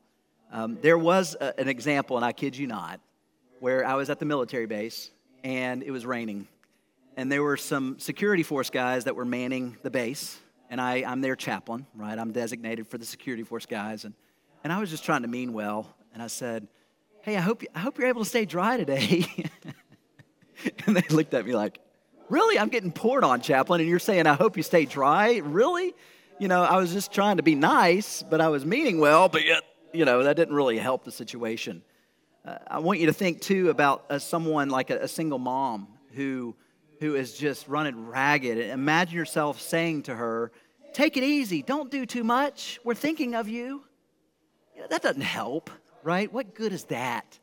Um, 0.53 0.79
there 0.81 0.99
was 0.99 1.37
a, 1.41 1.59
an 1.59 1.69
example, 1.69 2.17
and 2.17 2.25
I 2.25 2.33
kid 2.33 2.57
you 2.57 2.67
not, 2.67 3.01
where 3.61 3.87
I 3.87 3.95
was 3.95 4.11
at 4.11 4.19
the 4.19 4.25
military 4.25 4.67
base 4.67 5.11
and 5.43 5.83
it 5.83 5.91
was 5.91 6.05
raining 6.05 6.49
and 7.17 7.33
there 7.33 7.43
were 7.43 7.57
some 7.57 7.99
security 7.99 8.43
force 8.43 8.69
guys 8.69 9.05
that 9.05 9.17
were 9.17 9.25
manning 9.25 9.77
the 9.83 9.91
base 9.91 10.39
and 10.71 10.81
I, 10.81 10.97
i'm 11.07 11.21
their 11.21 11.37
chaplain 11.37 11.87
right? 11.95 12.19
I'm 12.19 12.33
designated 12.33 12.87
for 12.87 12.99
the 12.99 13.07
security 13.07 13.43
force 13.43 13.67
guys 13.67 14.05
and, 14.05 14.15
and 14.65 14.73
i 14.73 14.79
was 14.79 14.91
just 14.91 15.05
trying 15.05 15.23
to 15.23 15.29
mean 15.29 15.53
well 15.53 15.95
and 16.13 16.23
i 16.23 16.27
said 16.27 16.69
hey 17.23 17.37
i 17.37 17.41
hope, 17.41 17.63
I 17.75 17.79
hope 17.79 17.99
you're 17.99 18.09
able 18.09 18.23
to 18.23 18.29
stay 18.29 18.45
dry 18.45 18.77
today. 18.77 19.27
And 20.87 20.97
they 20.97 21.07
looked 21.15 21.35
at 21.35 21.45
me 21.45 21.55
like 21.55 21.81
really? 22.31 22.59
I'm 22.59 22.71
getting 22.71 22.91
poured 22.91 23.25
on 23.25 23.43
chaplain 23.43 23.83
and 23.83 23.91
you're 23.91 23.99
saying 23.99 24.27
i 24.27 24.33
hope 24.33 24.57
you 24.57 24.63
stay 24.63 24.87
dry? 24.87 25.37
Really 25.45 25.95
you 26.39 26.49
know, 26.49 26.63
I 26.63 26.77
was 26.77 26.93
just 26.93 27.13
trying 27.13 27.39
to 27.39 27.43
be 27.43 27.55
nice, 27.55 28.23
but 28.23 28.41
I 28.41 28.49
was 28.49 28.65
meaning 28.65 28.99
well, 28.99 29.29
but 29.29 29.45
yet, 29.45 29.63
you 29.93 30.05
know, 30.05 30.23
that 30.23 30.37
didn't 30.37 30.55
really 30.55 30.79
help 30.79 31.05
the 31.05 31.13
situation. 31.13 31.83
Uh, 32.45 32.59
I 32.67 32.79
want 32.79 33.01
you 33.01 33.07
to 33.07 33.13
think 33.13 33.41
too 33.41 33.71
about 33.71 34.05
uh, 34.11 34.19
someone 34.19 34.69
like 34.69 34.91
a, 34.91 34.99
a 35.05 35.09
single 35.09 35.39
mom 35.39 35.89
who 36.13 36.55
who 37.01 37.15
is 37.15 37.37
just 37.37 37.69
running 37.69 38.07
ragged. 38.07 38.59
Imagine 38.59 39.17
yourself 39.17 39.61
saying 39.61 40.05
to 40.05 40.15
her, 40.15 40.53
Take 40.93 41.19
it 41.19 41.25
easy, 41.25 41.61
don't 41.63 41.91
do 41.91 42.07
too 42.07 42.25
much. 42.25 42.81
We're 42.83 42.95
thinking 42.95 43.35
of 43.35 43.49
you. 43.49 43.85
you 44.75 44.81
know, 44.81 44.87
that 44.89 45.03
doesn't 45.03 45.21
help, 45.21 45.71
right? 46.03 46.33
What 46.33 46.55
good 46.55 46.73
is 46.73 46.85
that? 46.85 47.39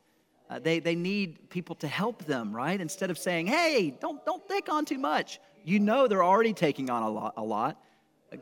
Uh, 0.50 0.58
they, 0.58 0.80
they 0.80 0.96
need 0.96 1.50
people 1.50 1.76
to 1.76 1.86
help 1.86 2.24
them, 2.24 2.54
right? 2.54 2.80
Instead 2.80 3.10
of 3.10 3.18
saying, 3.18 3.46
Hey, 3.46 3.96
don't, 4.00 4.24
don't 4.26 4.46
take 4.48 4.68
on 4.68 4.84
too 4.84 4.98
much. 4.98 5.38
You 5.64 5.78
know 5.78 6.08
they're 6.08 6.24
already 6.24 6.52
taking 6.52 6.90
on 6.90 7.02
a 7.02 7.08
lot. 7.08 7.34
A 7.36 7.42
lot. 7.42 7.80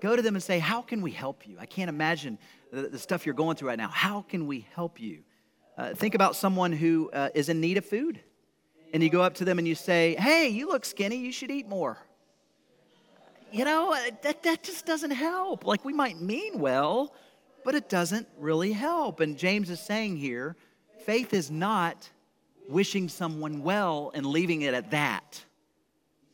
Go 0.01 0.17
to 0.17 0.23
them 0.23 0.35
and 0.35 0.43
say, 0.43 0.59
How 0.59 0.83
can 0.83 1.03
we 1.03 1.11
help 1.11 1.47
you? 1.47 1.57
I 1.59 1.67
can't 1.67 1.89
imagine 1.89 2.39
the, 2.73 2.89
the 2.89 2.99
stuff 2.99 3.27
you're 3.27 3.35
going 3.35 3.57
through 3.57 3.69
right 3.69 3.79
now. 3.79 3.89
How 3.89 4.23
can 4.23 4.47
we 4.47 4.67
help 4.75 5.01
you? 5.01 5.23
Uh, 5.77 5.95
think 5.95 6.15
about 6.15 6.37
someone 6.37 6.73
who 6.73 7.11
uh, 7.13 7.31
is 7.35 7.49
in 7.49 7.61
need 7.61 7.79
of 7.79 7.85
food 7.85 8.21
and 8.93 9.03
you 9.03 9.09
go 9.09 9.23
up 9.23 9.35
to 9.35 9.45
them 9.45 9.59
and 9.59 9.67
you 9.67 9.75
say, 9.75 10.15
Hey, 10.19 10.49
you 10.49 10.69
look 10.69 10.85
skinny, 10.85 11.17
you 11.17 11.33
should 11.33 11.51
eat 11.51 11.69
more. 11.69 11.99
You 13.51 13.65
know, 13.65 13.93
uh, 13.93 13.99
that, 14.23 14.43
that 14.45 14.63
just 14.63 14.87
doesn't 14.87 15.11
help. 15.11 15.67
Like 15.67 15.85
we 15.85 15.93
might 15.93 16.21
mean 16.21 16.59
well, 16.59 17.15
but 17.65 17.75
it 17.75 17.89
doesn't 17.89 18.27
really 18.39 18.73
help. 18.73 19.21
And 19.21 19.37
James 19.37 19.71
is 19.71 19.81
saying 19.81 20.17
here 20.17 20.57
faith 21.05 21.35
is 21.35 21.51
not 21.51 22.09
wishing 22.69 23.09
someone 23.09 23.63
well 23.63 24.11
and 24.15 24.25
leaving 24.25 24.63
it 24.63 24.75
at 24.75 24.91
that. 24.93 25.45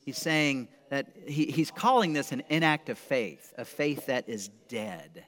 He's 0.05 0.19
saying 0.19 0.69
that 0.91 1.13
he, 1.27 1.47
he's 1.47 1.71
calling 1.71 2.13
this 2.13 2.33
an 2.33 2.43
inactive 2.49 2.99
faith, 2.99 3.53
a 3.59 3.65
faith 3.65 4.07
that 4.07 4.29
is 4.29 4.49
dead. 4.69 5.25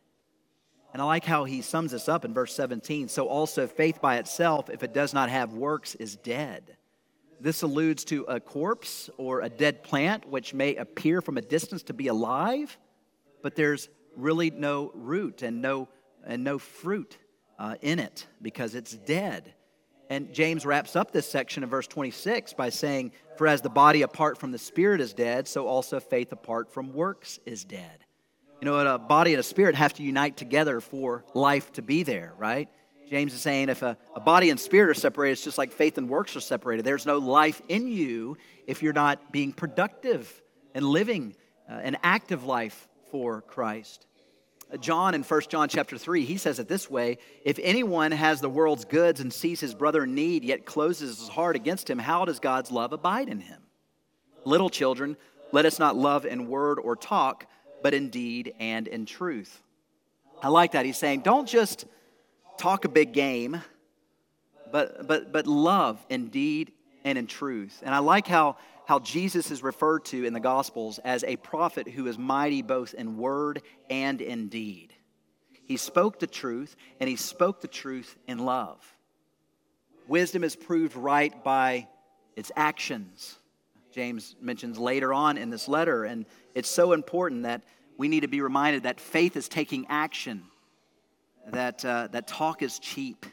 And 0.93 1.01
I 1.01 1.05
like 1.05 1.25
how 1.25 1.45
he 1.45 1.63
sums 1.63 1.93
this 1.93 2.09
up 2.09 2.25
in 2.25 2.35
verse 2.35 2.55
17. 2.55 3.09
So 3.09 3.29
also, 3.29 3.67
faith 3.67 4.01
by 4.01 4.17
itself, 4.17 4.71
if 4.71 4.83
it 4.83 4.93
does 4.93 5.15
not 5.15 5.31
have 5.31 5.53
works, 5.53 5.95
is 5.95 6.17
dead. 6.17 6.77
This 7.41 7.63
alludes 7.63 8.05
to 8.07 8.25
a 8.25 8.41
corpse 8.41 9.09
or 9.17 9.41
a 9.41 9.49
dead 9.49 9.83
plant, 9.83 10.29
which 10.29 10.53
may 10.53 10.75
appear 10.77 11.23
from 11.23 11.39
a 11.39 11.43
distance 11.43 11.83
to 11.85 11.95
be 11.95 12.09
alive, 12.09 12.77
but 13.43 13.55
there's 13.55 13.89
really 14.17 14.51
no 14.51 14.91
root 14.95 15.43
and 15.43 15.63
no, 15.63 15.89
and 16.27 16.45
no 16.45 16.59
fruit 16.59 17.17
uh, 17.59 17.77
in 17.81 17.99
it 17.99 18.27
because 18.43 18.75
it's 18.75 18.93
dead. 18.93 19.55
And 20.11 20.33
James 20.35 20.67
wraps 20.67 20.97
up 20.97 21.13
this 21.13 21.31
section 21.31 21.63
in 21.63 21.69
verse 21.71 21.87
26 21.87 22.53
by 22.55 22.71
saying, 22.71 23.13
For 23.39 23.47
as 23.47 23.63
the 23.63 23.71
body 23.71 24.03
apart 24.03 24.39
from 24.39 24.51
the 24.51 24.59
spirit 24.59 25.01
is 25.01 25.15
dead, 25.15 25.47
so 25.47 25.69
also 25.69 26.01
faith 26.01 26.33
apart 26.33 26.73
from 26.73 26.93
works 26.93 27.39
is 27.47 27.65
dead. 27.65 28.05
You 28.61 28.67
know, 28.67 28.95
a 28.95 28.99
body 28.99 29.33
and 29.33 29.41
a 29.41 29.45
spirit 29.45 29.77
have 29.77 29.95
to 29.95 30.03
unite 30.03 30.37
together 30.37 30.81
for 30.81 31.25
life 31.33 31.73
to 31.75 31.83
be 31.83 32.03
there, 32.03 32.35
right? 32.37 32.69
James 33.09 33.33
is 33.33 33.41
saying 33.41 33.69
if 33.69 33.83
a, 33.83 33.97
a 34.15 34.21
body 34.21 34.51
and 34.51 34.59
spirit 34.59 34.91
are 34.91 34.95
separated, 34.95 35.33
it's 35.35 35.45
just 35.45 35.59
like 35.59 35.73
faith 35.73 35.97
and 35.97 36.09
works 36.09 36.35
are 36.35 36.41
separated. 36.41 36.85
There's 36.85 37.07
no 37.07 37.19
life 37.19 37.63
in 37.69 37.89
you 37.89 38.37
if 38.67 38.83
you're 38.83 38.93
not 38.93 39.31
being 39.31 39.53
productive 39.53 40.43
and 40.75 40.85
living 40.85 41.37
uh, 41.69 41.75
an 41.75 41.97
active 42.03 42.45
life 42.45 42.89
for 43.11 43.43
Christ. 43.43 44.07
John 44.79 45.15
in 45.15 45.23
1 45.23 45.41
John 45.49 45.69
chapter 45.69 45.99
3, 45.99 46.25
he 46.25 46.37
says 46.37 46.59
it 46.59 46.69
this 46.69 46.89
way 46.89 47.19
If 47.45 47.59
anyone 47.63 48.13
has 48.13 48.41
the 48.41 48.49
world's 48.49 48.85
goods 48.85 49.21
and 49.21 49.33
sees 49.33 49.61
his 49.61 49.75
brother 49.75 50.05
in 50.05 50.15
need, 50.15 50.45
yet 50.45 50.65
closes 50.65 51.19
his 51.19 51.29
heart 51.29 51.57
against 51.57 51.91
him, 51.91 51.99
how 51.99 52.25
does 52.25 52.41
God's 52.41 52.71
love 52.71 52.93
abide 52.93 53.29
in 53.29 53.41
him? 53.41 53.61
Little 54.45 54.71
children, 54.71 55.17
let 55.53 55.67
us 55.67 55.79
not 55.79 55.97
love 55.97 56.25
in 56.25 56.49
word 56.49 56.79
or 56.79 56.95
talk, 56.95 57.47
but 57.83 57.95
in 57.95 58.11
deed 58.11 58.55
and 58.61 58.87
in 58.87 59.07
truth. 59.07 59.63
I 60.43 60.49
like 60.49 60.73
that. 60.73 60.87
He's 60.87 60.97
saying, 60.97 61.21
don't 61.21 61.49
just 61.49 61.87
talk 62.57 62.85
a 62.85 62.89
big 62.89 63.13
game, 63.13 63.61
but, 64.71 65.07
but, 65.07 65.33
but 65.33 65.47
love 65.47 66.05
in 66.09 66.29
deed 66.29 66.73
and 67.05 67.19
in 67.19 67.27
truth. 67.27 67.83
And 67.85 67.95
I 67.95 67.99
like 67.99 68.27
how, 68.27 68.57
how 68.91 68.99
Jesus 68.99 69.53
is 69.53 69.63
referred 69.63 70.05
to 70.05 70.25
in 70.25 70.33
the 70.33 70.41
Gospels 70.41 70.99
as 71.05 71.23
a 71.23 71.37
prophet 71.37 71.87
who 71.87 72.09
is 72.09 72.19
mighty 72.19 72.61
both 72.61 72.93
in 72.93 73.19
word 73.19 73.63
and 73.89 74.21
in 74.21 74.49
deed. 74.49 74.93
He 75.63 75.77
spoke 75.77 76.19
the 76.19 76.27
truth, 76.27 76.75
and 76.99 77.09
he 77.09 77.15
spoke 77.15 77.61
the 77.61 77.69
truth 77.69 78.17
in 78.27 78.39
love. 78.39 78.85
Wisdom 80.09 80.43
is 80.43 80.57
proved 80.57 80.97
right 80.97 81.45
by 81.45 81.87
its 82.35 82.51
actions. 82.57 83.39
James 83.93 84.35
mentions 84.41 84.77
later 84.77 85.15
on 85.15 85.39
in 85.39 85.51
this 85.51 85.69
letter, 85.69 86.03
and 86.03 86.27
it's 86.57 86.69
so 86.69 86.93
important 86.93 87.45
that 87.45 87.63
we 87.97 88.09
need 88.09 88.23
to 88.23 88.29
be 88.29 88.41
reminded 88.41 88.83
that 88.83 88.99
faith 88.99 89.37
is 89.37 89.49
taking 89.49 89.87
action 89.89 90.43
that, 91.53 91.85
uh, 91.85 92.09
that 92.11 92.27
talk 92.27 92.61
is 92.61 92.81
cheap 92.81 93.25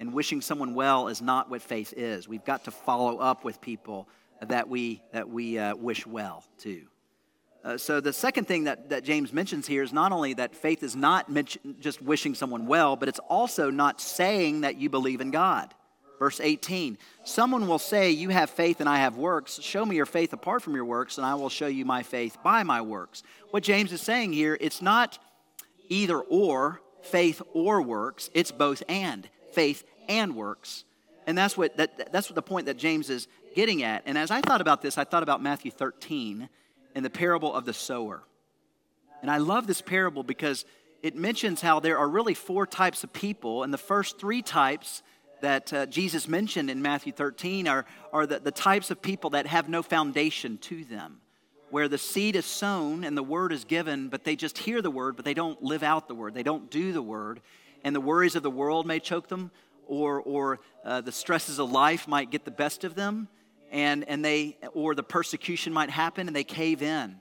and 0.00 0.12
wishing 0.12 0.42
someone 0.42 0.74
well 0.74 1.08
is 1.08 1.22
not 1.22 1.48
what 1.48 1.62
faith 1.62 1.94
is. 1.96 2.28
We've 2.28 2.44
got 2.44 2.64
to 2.64 2.70
follow 2.70 3.16
up 3.16 3.42
with 3.42 3.62
people 3.62 4.06
that 4.46 4.68
we, 4.68 5.02
that 5.12 5.28
we 5.28 5.58
uh, 5.58 5.74
wish 5.76 6.06
well 6.06 6.44
to. 6.58 6.82
Uh, 7.64 7.76
so, 7.76 8.00
the 8.00 8.12
second 8.12 8.46
thing 8.46 8.64
that, 8.64 8.90
that 8.90 9.02
James 9.02 9.32
mentions 9.32 9.66
here 9.66 9.82
is 9.82 9.92
not 9.92 10.12
only 10.12 10.32
that 10.34 10.54
faith 10.54 10.82
is 10.82 10.94
not 10.94 11.28
just 11.80 12.00
wishing 12.00 12.34
someone 12.34 12.66
well, 12.66 12.94
but 12.94 13.08
it's 13.08 13.18
also 13.18 13.68
not 13.68 14.00
saying 14.00 14.60
that 14.60 14.76
you 14.76 14.88
believe 14.88 15.20
in 15.20 15.30
God. 15.30 15.74
Verse 16.18 16.40
18 16.40 16.98
Someone 17.24 17.66
will 17.68 17.78
say, 17.78 18.10
You 18.10 18.28
have 18.30 18.50
faith 18.50 18.80
and 18.80 18.88
I 18.88 18.98
have 18.98 19.16
works. 19.16 19.60
Show 19.60 19.84
me 19.84 19.96
your 19.96 20.06
faith 20.06 20.32
apart 20.32 20.62
from 20.62 20.74
your 20.74 20.84
works, 20.84 21.18
and 21.18 21.26
I 21.26 21.34
will 21.34 21.48
show 21.48 21.66
you 21.66 21.84
my 21.84 22.02
faith 22.02 22.38
by 22.42 22.62
my 22.62 22.80
works. 22.80 23.22
What 23.50 23.62
James 23.62 23.92
is 23.92 24.00
saying 24.00 24.32
here, 24.32 24.56
it's 24.60 24.80
not 24.80 25.18
either 25.88 26.20
or, 26.20 26.80
faith 27.02 27.42
or 27.54 27.82
works. 27.82 28.30
It's 28.34 28.52
both 28.52 28.82
and 28.88 29.28
faith 29.52 29.84
and 30.08 30.36
works. 30.36 30.84
And 31.26 31.36
that's 31.36 31.56
what, 31.56 31.76
that, 31.76 32.10
that's 32.10 32.30
what 32.30 32.36
the 32.36 32.42
point 32.42 32.66
that 32.66 32.78
James 32.78 33.10
is 33.10 33.28
getting 33.54 33.82
at. 33.82 34.02
And 34.06 34.16
as 34.16 34.30
I 34.30 34.40
thought 34.40 34.60
about 34.60 34.82
this, 34.82 34.98
I 34.98 35.04
thought 35.04 35.22
about 35.22 35.42
Matthew 35.42 35.70
13 35.70 36.48
and 36.94 37.04
the 37.04 37.10
parable 37.10 37.54
of 37.54 37.64
the 37.64 37.72
sower. 37.72 38.22
And 39.22 39.30
I 39.30 39.38
love 39.38 39.66
this 39.66 39.80
parable 39.80 40.22
because 40.22 40.64
it 41.02 41.16
mentions 41.16 41.60
how 41.60 41.80
there 41.80 41.98
are 41.98 42.08
really 42.08 42.34
four 42.34 42.66
types 42.66 43.04
of 43.04 43.12
people. 43.12 43.62
And 43.62 43.72
the 43.72 43.78
first 43.78 44.18
three 44.18 44.42
types 44.42 45.02
that 45.40 45.72
uh, 45.72 45.86
Jesus 45.86 46.26
mentioned 46.26 46.70
in 46.70 46.82
Matthew 46.82 47.12
13 47.12 47.68
are, 47.68 47.84
are 48.12 48.26
the, 48.26 48.40
the 48.40 48.50
types 48.50 48.90
of 48.90 49.00
people 49.00 49.30
that 49.30 49.46
have 49.46 49.68
no 49.68 49.82
foundation 49.82 50.58
to 50.58 50.84
them 50.84 51.20
where 51.70 51.88
the 51.88 51.98
seed 51.98 52.36
is 52.36 52.46
sown 52.46 53.04
and 53.04 53.16
the 53.16 53.22
word 53.22 53.52
is 53.52 53.64
given, 53.64 54.08
but 54.08 54.24
they 54.24 54.36
just 54.36 54.58
hear 54.58 54.80
the 54.80 54.90
word, 54.90 55.16
but 55.16 55.24
they 55.24 55.34
don't 55.34 55.62
live 55.62 55.82
out 55.82 56.08
the 56.08 56.14
word. 56.14 56.34
They 56.34 56.42
don't 56.42 56.70
do 56.70 56.92
the 56.92 57.02
word. 57.02 57.40
And 57.84 57.94
the 57.94 58.00
worries 58.00 58.36
of 58.36 58.42
the 58.42 58.50
world 58.50 58.86
may 58.86 59.00
choke 59.00 59.28
them, 59.28 59.50
or, 59.86 60.20
or 60.20 60.60
uh, 60.84 61.00
the 61.00 61.12
stresses 61.12 61.58
of 61.58 61.70
life 61.70 62.08
might 62.08 62.30
get 62.30 62.44
the 62.44 62.50
best 62.50 62.84
of 62.84 62.94
them, 62.94 63.28
and, 63.70 64.08
and 64.08 64.24
they, 64.24 64.58
or 64.72 64.94
the 64.94 65.02
persecution 65.02 65.72
might 65.72 65.90
happen 65.90 66.26
and 66.26 66.36
they 66.36 66.44
cave 66.44 66.82
in. 66.82 67.16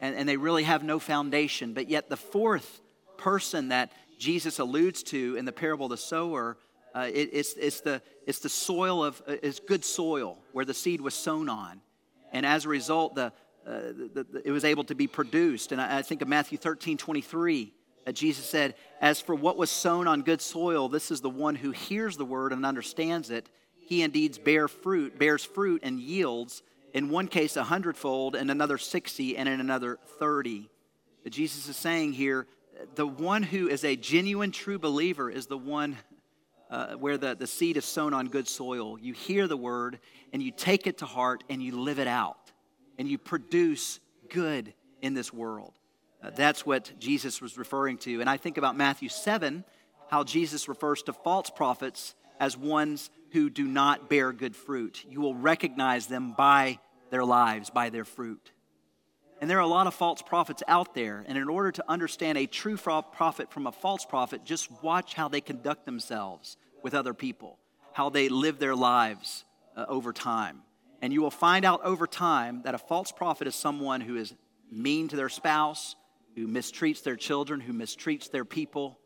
And, 0.00 0.14
and 0.14 0.28
they 0.28 0.36
really 0.36 0.64
have 0.64 0.82
no 0.84 0.98
foundation. 0.98 1.72
But 1.72 1.88
yet, 1.88 2.10
the 2.10 2.18
fourth 2.18 2.80
person 3.16 3.68
that 3.68 3.92
Jesus 4.18 4.58
alludes 4.58 5.02
to 5.04 5.36
in 5.36 5.44
the 5.44 5.52
parable 5.52 5.86
of 5.86 5.90
the 5.90 5.96
sower, 5.96 6.58
uh, 6.94 7.08
it, 7.12 7.30
it's, 7.32 7.54
it's, 7.54 7.80
the, 7.80 8.02
it's 8.26 8.40
the 8.40 8.48
soil 8.48 9.04
of, 9.04 9.22
uh, 9.26 9.36
it's 9.42 9.58
good 9.60 9.84
soil 9.84 10.38
where 10.52 10.64
the 10.64 10.74
seed 10.74 11.00
was 11.00 11.14
sown 11.14 11.48
on. 11.48 11.80
And 12.32 12.44
as 12.44 12.66
a 12.66 12.68
result, 12.68 13.14
the, 13.14 13.32
uh, 13.66 13.80
the, 14.14 14.26
the, 14.30 14.42
it 14.44 14.50
was 14.50 14.64
able 14.64 14.84
to 14.84 14.94
be 14.94 15.06
produced. 15.06 15.72
And 15.72 15.80
I, 15.80 15.98
I 15.98 16.02
think 16.02 16.22
of 16.22 16.28
Matthew 16.28 16.58
13 16.58 16.98
23. 16.98 17.72
that 18.04 18.14
Jesus 18.14 18.44
said, 18.44 18.74
As 19.00 19.20
for 19.20 19.34
what 19.34 19.56
was 19.56 19.70
sown 19.70 20.06
on 20.06 20.22
good 20.22 20.40
soil, 20.42 20.88
this 20.88 21.10
is 21.10 21.20
the 21.20 21.30
one 21.30 21.54
who 21.54 21.70
hears 21.70 22.16
the 22.16 22.24
word 22.24 22.52
and 22.52 22.64
understands 22.66 23.30
it. 23.30 23.48
He 23.86 24.02
indeed 24.02 24.38
bear 24.44 24.68
fruit, 24.68 25.18
bears 25.18 25.44
fruit 25.44 25.80
and 25.84 25.98
yields, 25.98 26.62
in 26.92 27.08
one 27.08 27.28
case 27.28 27.56
a 27.56 27.64
hundredfold, 27.64 28.34
in 28.34 28.50
another 28.50 28.78
60, 28.78 29.36
and 29.36 29.48
in 29.48 29.60
another 29.60 29.98
30. 30.18 30.68
But 31.22 31.32
Jesus 31.32 31.68
is 31.68 31.76
saying 31.76 32.12
here, 32.12 32.46
the 32.94 33.06
one 33.06 33.42
who 33.42 33.68
is 33.68 33.84
a 33.84 33.96
genuine, 33.96 34.50
true 34.50 34.78
believer 34.78 35.30
is 35.30 35.46
the 35.46 35.56
one 35.56 35.96
uh, 36.70 36.94
where 36.94 37.16
the, 37.16 37.34
the 37.34 37.46
seed 37.46 37.76
is 37.76 37.84
sown 37.84 38.12
on 38.12 38.26
good 38.26 38.48
soil. 38.48 38.98
You 38.98 39.12
hear 39.12 39.46
the 39.46 39.56
word 39.56 40.00
and 40.32 40.42
you 40.42 40.50
take 40.50 40.86
it 40.86 40.98
to 40.98 41.06
heart 41.06 41.44
and 41.48 41.62
you 41.62 41.80
live 41.80 41.98
it 41.98 42.08
out 42.08 42.50
and 42.98 43.08
you 43.08 43.18
produce 43.18 44.00
good 44.28 44.74
in 45.00 45.14
this 45.14 45.32
world. 45.32 45.74
Uh, 46.22 46.30
that's 46.30 46.66
what 46.66 46.92
Jesus 46.98 47.40
was 47.40 47.56
referring 47.56 47.98
to. 47.98 48.20
And 48.20 48.28
I 48.28 48.36
think 48.36 48.58
about 48.58 48.76
Matthew 48.76 49.08
7, 49.08 49.64
how 50.10 50.24
Jesus 50.24 50.68
refers 50.68 51.02
to 51.04 51.12
false 51.12 51.50
prophets 51.50 52.14
as 52.40 52.56
ones 52.56 53.10
who 53.32 53.50
do 53.50 53.66
not 53.66 54.08
bear 54.08 54.32
good 54.32 54.56
fruit. 54.56 55.04
You 55.08 55.20
will 55.20 55.34
recognize 55.34 56.06
them 56.06 56.32
by 56.36 56.78
their 57.10 57.24
lives, 57.24 57.70
by 57.70 57.90
their 57.90 58.04
fruit. 58.04 58.52
And 59.40 59.50
there 59.50 59.58
are 59.58 59.62
a 59.62 59.66
lot 59.66 59.86
of 59.86 59.94
false 59.94 60.22
prophets 60.22 60.62
out 60.66 60.94
there. 60.94 61.24
And 61.26 61.36
in 61.36 61.48
order 61.48 61.70
to 61.72 61.84
understand 61.88 62.38
a 62.38 62.46
true 62.46 62.76
prophet 62.76 63.50
from 63.50 63.66
a 63.66 63.72
false 63.72 64.04
prophet, 64.04 64.44
just 64.44 64.70
watch 64.82 65.14
how 65.14 65.28
they 65.28 65.40
conduct 65.40 65.84
themselves 65.84 66.56
with 66.82 66.94
other 66.94 67.12
people, 67.12 67.58
how 67.92 68.08
they 68.08 68.28
live 68.28 68.58
their 68.58 68.74
lives 68.74 69.44
uh, 69.76 69.84
over 69.88 70.12
time. 70.12 70.62
And 71.02 71.12
you 71.12 71.20
will 71.20 71.30
find 71.30 71.64
out 71.64 71.84
over 71.84 72.06
time 72.06 72.62
that 72.62 72.74
a 72.74 72.78
false 72.78 73.12
prophet 73.12 73.46
is 73.46 73.54
someone 73.54 74.00
who 74.00 74.16
is 74.16 74.34
mean 74.70 75.08
to 75.08 75.16
their 75.16 75.28
spouse, 75.28 75.96
who 76.34 76.48
mistreats 76.48 77.02
their 77.02 77.16
children, 77.16 77.60
who 77.60 77.72
mistreats 77.72 78.30
their 78.30 78.44
people. 78.44 78.98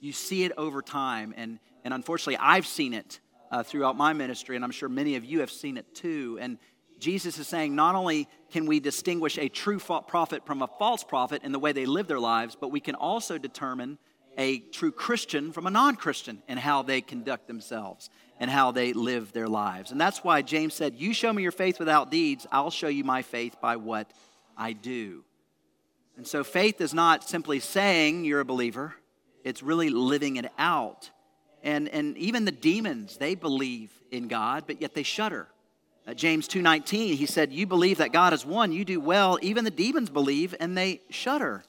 You 0.00 0.12
see 0.12 0.44
it 0.44 0.52
over 0.58 0.82
time. 0.82 1.32
And, 1.36 1.58
and 1.84 1.94
unfortunately, 1.94 2.36
I've 2.36 2.66
seen 2.66 2.92
it 2.92 3.20
uh, 3.50 3.62
throughout 3.62 3.96
my 3.96 4.12
ministry, 4.12 4.56
and 4.56 4.64
I'm 4.64 4.70
sure 4.70 4.88
many 4.88 5.16
of 5.16 5.24
you 5.24 5.40
have 5.40 5.50
seen 5.50 5.76
it 5.76 5.94
too. 5.94 6.38
And 6.40 6.58
Jesus 6.98 7.38
is 7.38 7.46
saying 7.46 7.74
not 7.74 7.94
only 7.94 8.28
can 8.50 8.66
we 8.66 8.80
distinguish 8.80 9.38
a 9.38 9.48
true 9.48 9.78
prophet 9.78 10.44
from 10.44 10.62
a 10.62 10.66
false 10.66 11.04
prophet 11.04 11.42
in 11.44 11.52
the 11.52 11.58
way 11.58 11.72
they 11.72 11.86
live 11.86 12.08
their 12.08 12.20
lives, 12.20 12.56
but 12.60 12.70
we 12.70 12.80
can 12.80 12.94
also 12.94 13.38
determine 13.38 13.98
a 14.36 14.58
true 14.58 14.92
Christian 14.92 15.52
from 15.52 15.66
a 15.66 15.70
non 15.70 15.96
Christian 15.96 16.42
in 16.48 16.58
how 16.58 16.82
they 16.82 17.00
conduct 17.00 17.46
themselves 17.46 18.08
and 18.38 18.50
how 18.50 18.70
they 18.70 18.92
live 18.92 19.32
their 19.32 19.48
lives. 19.48 19.90
And 19.90 20.00
that's 20.00 20.22
why 20.22 20.42
James 20.42 20.74
said, 20.74 20.94
You 20.96 21.12
show 21.12 21.32
me 21.32 21.42
your 21.42 21.52
faith 21.52 21.78
without 21.78 22.10
deeds, 22.10 22.46
I'll 22.52 22.70
show 22.70 22.88
you 22.88 23.04
my 23.04 23.22
faith 23.22 23.56
by 23.60 23.76
what 23.76 24.10
I 24.56 24.72
do. 24.72 25.24
And 26.16 26.26
so 26.26 26.42
faith 26.42 26.80
is 26.80 26.94
not 26.94 27.28
simply 27.28 27.60
saying 27.60 28.24
you're 28.24 28.40
a 28.40 28.44
believer, 28.44 28.94
it's 29.44 29.62
really 29.62 29.90
living 29.90 30.36
it 30.36 30.50
out. 30.58 31.10
And, 31.62 31.88
and 31.88 32.16
even 32.16 32.44
the 32.44 32.52
demons, 32.52 33.16
they 33.16 33.34
believe 33.34 33.90
in 34.10 34.28
God, 34.28 34.64
but 34.66 34.80
yet 34.80 34.94
they 34.94 35.02
shudder. 35.02 35.48
Uh, 36.06 36.14
James 36.14 36.48
2:19, 36.48 37.16
he 37.16 37.26
said, 37.26 37.52
"You 37.52 37.66
believe 37.66 37.98
that 37.98 38.12
God 38.12 38.32
is 38.32 38.46
one, 38.46 38.72
you 38.72 38.84
do 38.84 38.98
well. 38.98 39.38
Even 39.42 39.64
the 39.64 39.70
demons 39.70 40.08
believe 40.08 40.54
and 40.58 40.76
they 40.76 41.02
shudder." 41.10 41.64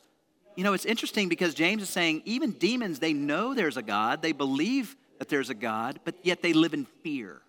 You 0.55 0.63
know, 0.63 0.74
it's 0.74 0.86
interesting 0.86 1.27
because 1.27 1.53
James 1.53 1.84
is 1.84 1.89
saying 1.89 2.22
even 2.25 2.51
demons, 2.51 3.00
they 3.00 3.13
know 3.13 3.53
there's 3.53 3.77
a 3.77 3.81
God, 3.81 4.22
they 4.22 4.31
believe 4.31 4.96
that 5.17 5.27
there's 5.27 5.50
a 5.50 5.53
God, 5.53 6.00
but 6.05 6.15
yet 6.24 6.41
they 6.41 6.53
live 6.53 6.74
in 6.74 6.86
fear. 6.86 7.41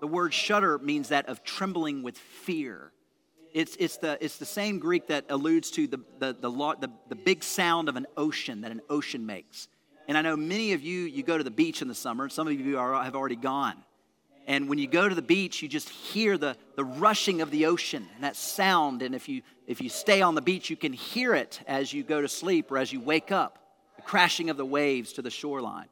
The 0.00 0.06
word 0.06 0.34
shudder 0.34 0.78
means 0.78 1.08
that 1.08 1.28
of 1.28 1.44
trembling 1.44 2.02
with 2.02 2.18
fear. 2.18 2.92
It's, 3.52 3.76
it's, 3.80 3.96
the, 3.96 4.18
it's 4.20 4.36
the 4.36 4.44
same 4.44 4.78
Greek 4.78 5.06
that 5.06 5.24
alludes 5.30 5.70
to 5.72 5.86
the, 5.86 5.98
the, 6.18 6.34
the, 6.34 6.50
the, 6.50 6.90
the 7.08 7.14
big 7.14 7.42
sound 7.42 7.88
of 7.88 7.96
an 7.96 8.06
ocean 8.16 8.60
that 8.60 8.70
an 8.70 8.82
ocean 8.90 9.24
makes. 9.24 9.68
And 10.08 10.16
I 10.16 10.22
know 10.22 10.36
many 10.36 10.72
of 10.72 10.82
you, 10.82 11.00
you 11.00 11.22
go 11.22 11.36
to 11.36 11.44
the 11.44 11.50
beach 11.50 11.82
in 11.82 11.88
the 11.88 11.94
summer. 11.94 12.28
Some 12.28 12.46
of 12.46 12.58
you 12.58 12.78
are, 12.78 13.02
have 13.02 13.16
already 13.16 13.36
gone. 13.36 13.76
And 14.46 14.68
when 14.68 14.78
you 14.78 14.86
go 14.86 15.08
to 15.08 15.14
the 15.14 15.22
beach, 15.22 15.60
you 15.60 15.68
just 15.68 15.88
hear 15.88 16.38
the, 16.38 16.56
the 16.76 16.84
rushing 16.84 17.40
of 17.40 17.50
the 17.50 17.66
ocean 17.66 18.06
and 18.14 18.22
that 18.22 18.36
sound. 18.36 19.02
And 19.02 19.14
if 19.14 19.28
you, 19.28 19.42
if 19.66 19.80
you 19.80 19.88
stay 19.88 20.22
on 20.22 20.36
the 20.36 20.40
beach, 20.40 20.70
you 20.70 20.76
can 20.76 20.92
hear 20.92 21.34
it 21.34 21.60
as 21.66 21.92
you 21.92 22.04
go 22.04 22.20
to 22.20 22.28
sleep 22.28 22.70
or 22.70 22.78
as 22.78 22.92
you 22.92 23.00
wake 23.00 23.32
up 23.32 23.58
the 23.96 24.02
crashing 24.02 24.48
of 24.48 24.56
the 24.56 24.64
waves 24.64 25.14
to 25.14 25.22
the 25.22 25.30
shoreline. 25.30 25.88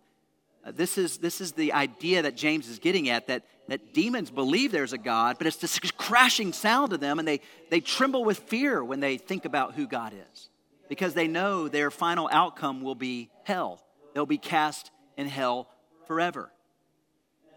Uh, 0.64 0.70
this, 0.70 0.96
is, 0.96 1.18
this 1.18 1.40
is 1.40 1.52
the 1.52 1.72
idea 1.72 2.22
that 2.22 2.36
James 2.36 2.68
is 2.68 2.78
getting 2.78 3.08
at 3.08 3.26
that, 3.26 3.42
that 3.66 3.92
demons 3.92 4.30
believe 4.30 4.70
there's 4.70 4.92
a 4.92 4.98
God, 4.98 5.36
but 5.36 5.48
it's 5.48 5.56
this 5.56 5.78
crashing 5.96 6.52
sound 6.52 6.90
to 6.92 6.96
them, 6.96 7.18
and 7.18 7.26
they, 7.26 7.40
they 7.70 7.80
tremble 7.80 8.24
with 8.24 8.38
fear 8.38 8.84
when 8.84 9.00
they 9.00 9.18
think 9.18 9.44
about 9.44 9.74
who 9.74 9.88
God 9.88 10.12
is 10.12 10.48
because 10.88 11.14
they 11.14 11.26
know 11.26 11.66
their 11.66 11.90
final 11.90 12.28
outcome 12.30 12.82
will 12.82 12.94
be 12.94 13.30
hell. 13.42 13.83
They'll 14.14 14.26
be 14.26 14.38
cast 14.38 14.90
in 15.16 15.26
hell 15.26 15.68
forever. 16.06 16.50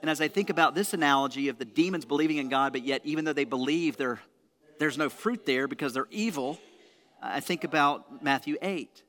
And 0.02 0.12
as 0.12 0.22
I 0.22 0.28
think 0.28 0.50
about 0.50 0.76
this 0.76 0.94
analogy 0.94 1.48
of 1.50 1.58
the 1.58 1.66
demons 1.66 2.06
believing 2.06 2.38
in 2.38 2.50
God, 2.50 2.72
but 2.74 2.84
yet 2.84 3.02
even 3.04 3.26
though 3.26 3.34
they 3.34 3.46
believe 3.46 3.98
there's 3.98 4.98
no 4.98 5.10
fruit 5.10 5.46
there 5.46 5.68
because 5.68 5.94
they're 5.94 6.08
evil, 6.12 6.60
I 7.22 7.40
think 7.40 7.64
about 7.64 8.24
Matthew 8.24 8.58
8 8.62 9.04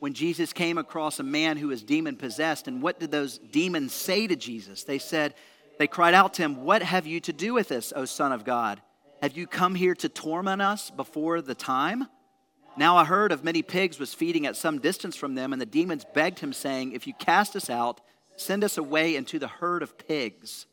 when 0.00 0.14
Jesus 0.14 0.52
came 0.52 0.78
across 0.78 1.20
a 1.20 1.22
man 1.22 1.56
who 1.56 1.68
was 1.68 1.84
demon 1.84 2.16
possessed. 2.16 2.66
And 2.66 2.82
what 2.82 2.98
did 2.98 3.12
those 3.12 3.38
demons 3.38 3.92
say 3.92 4.26
to 4.26 4.34
Jesus? 4.34 4.82
They 4.82 4.98
said, 4.98 5.34
They 5.78 5.86
cried 5.86 6.14
out 6.14 6.34
to 6.34 6.42
him, 6.42 6.64
What 6.64 6.82
have 6.82 7.06
you 7.06 7.20
to 7.20 7.32
do 7.32 7.54
with 7.54 7.70
us, 7.70 7.92
O 7.94 8.04
Son 8.04 8.32
of 8.32 8.44
God? 8.44 8.82
Have 9.22 9.36
you 9.36 9.46
come 9.46 9.76
here 9.76 9.94
to 9.94 10.08
torment 10.08 10.60
us 10.60 10.90
before 10.90 11.40
the 11.40 11.54
time? 11.54 12.08
Now 12.76 12.98
a 12.98 13.04
herd 13.04 13.32
of 13.32 13.44
many 13.44 13.62
pigs 13.62 13.98
was 13.98 14.14
feeding 14.14 14.46
at 14.46 14.56
some 14.56 14.78
distance 14.78 15.16
from 15.16 15.34
them, 15.34 15.52
and 15.52 15.60
the 15.60 15.66
demons 15.66 16.06
begged 16.14 16.38
him, 16.38 16.52
saying, 16.52 16.92
If 16.92 17.06
you 17.06 17.14
cast 17.14 17.54
us 17.54 17.68
out, 17.68 18.00
Send 18.36 18.64
us 18.64 18.78
away 18.78 19.16
into 19.16 19.38
the 19.38 19.48
herd 19.48 19.82
of 19.82 19.98
pigs. 19.98 20.66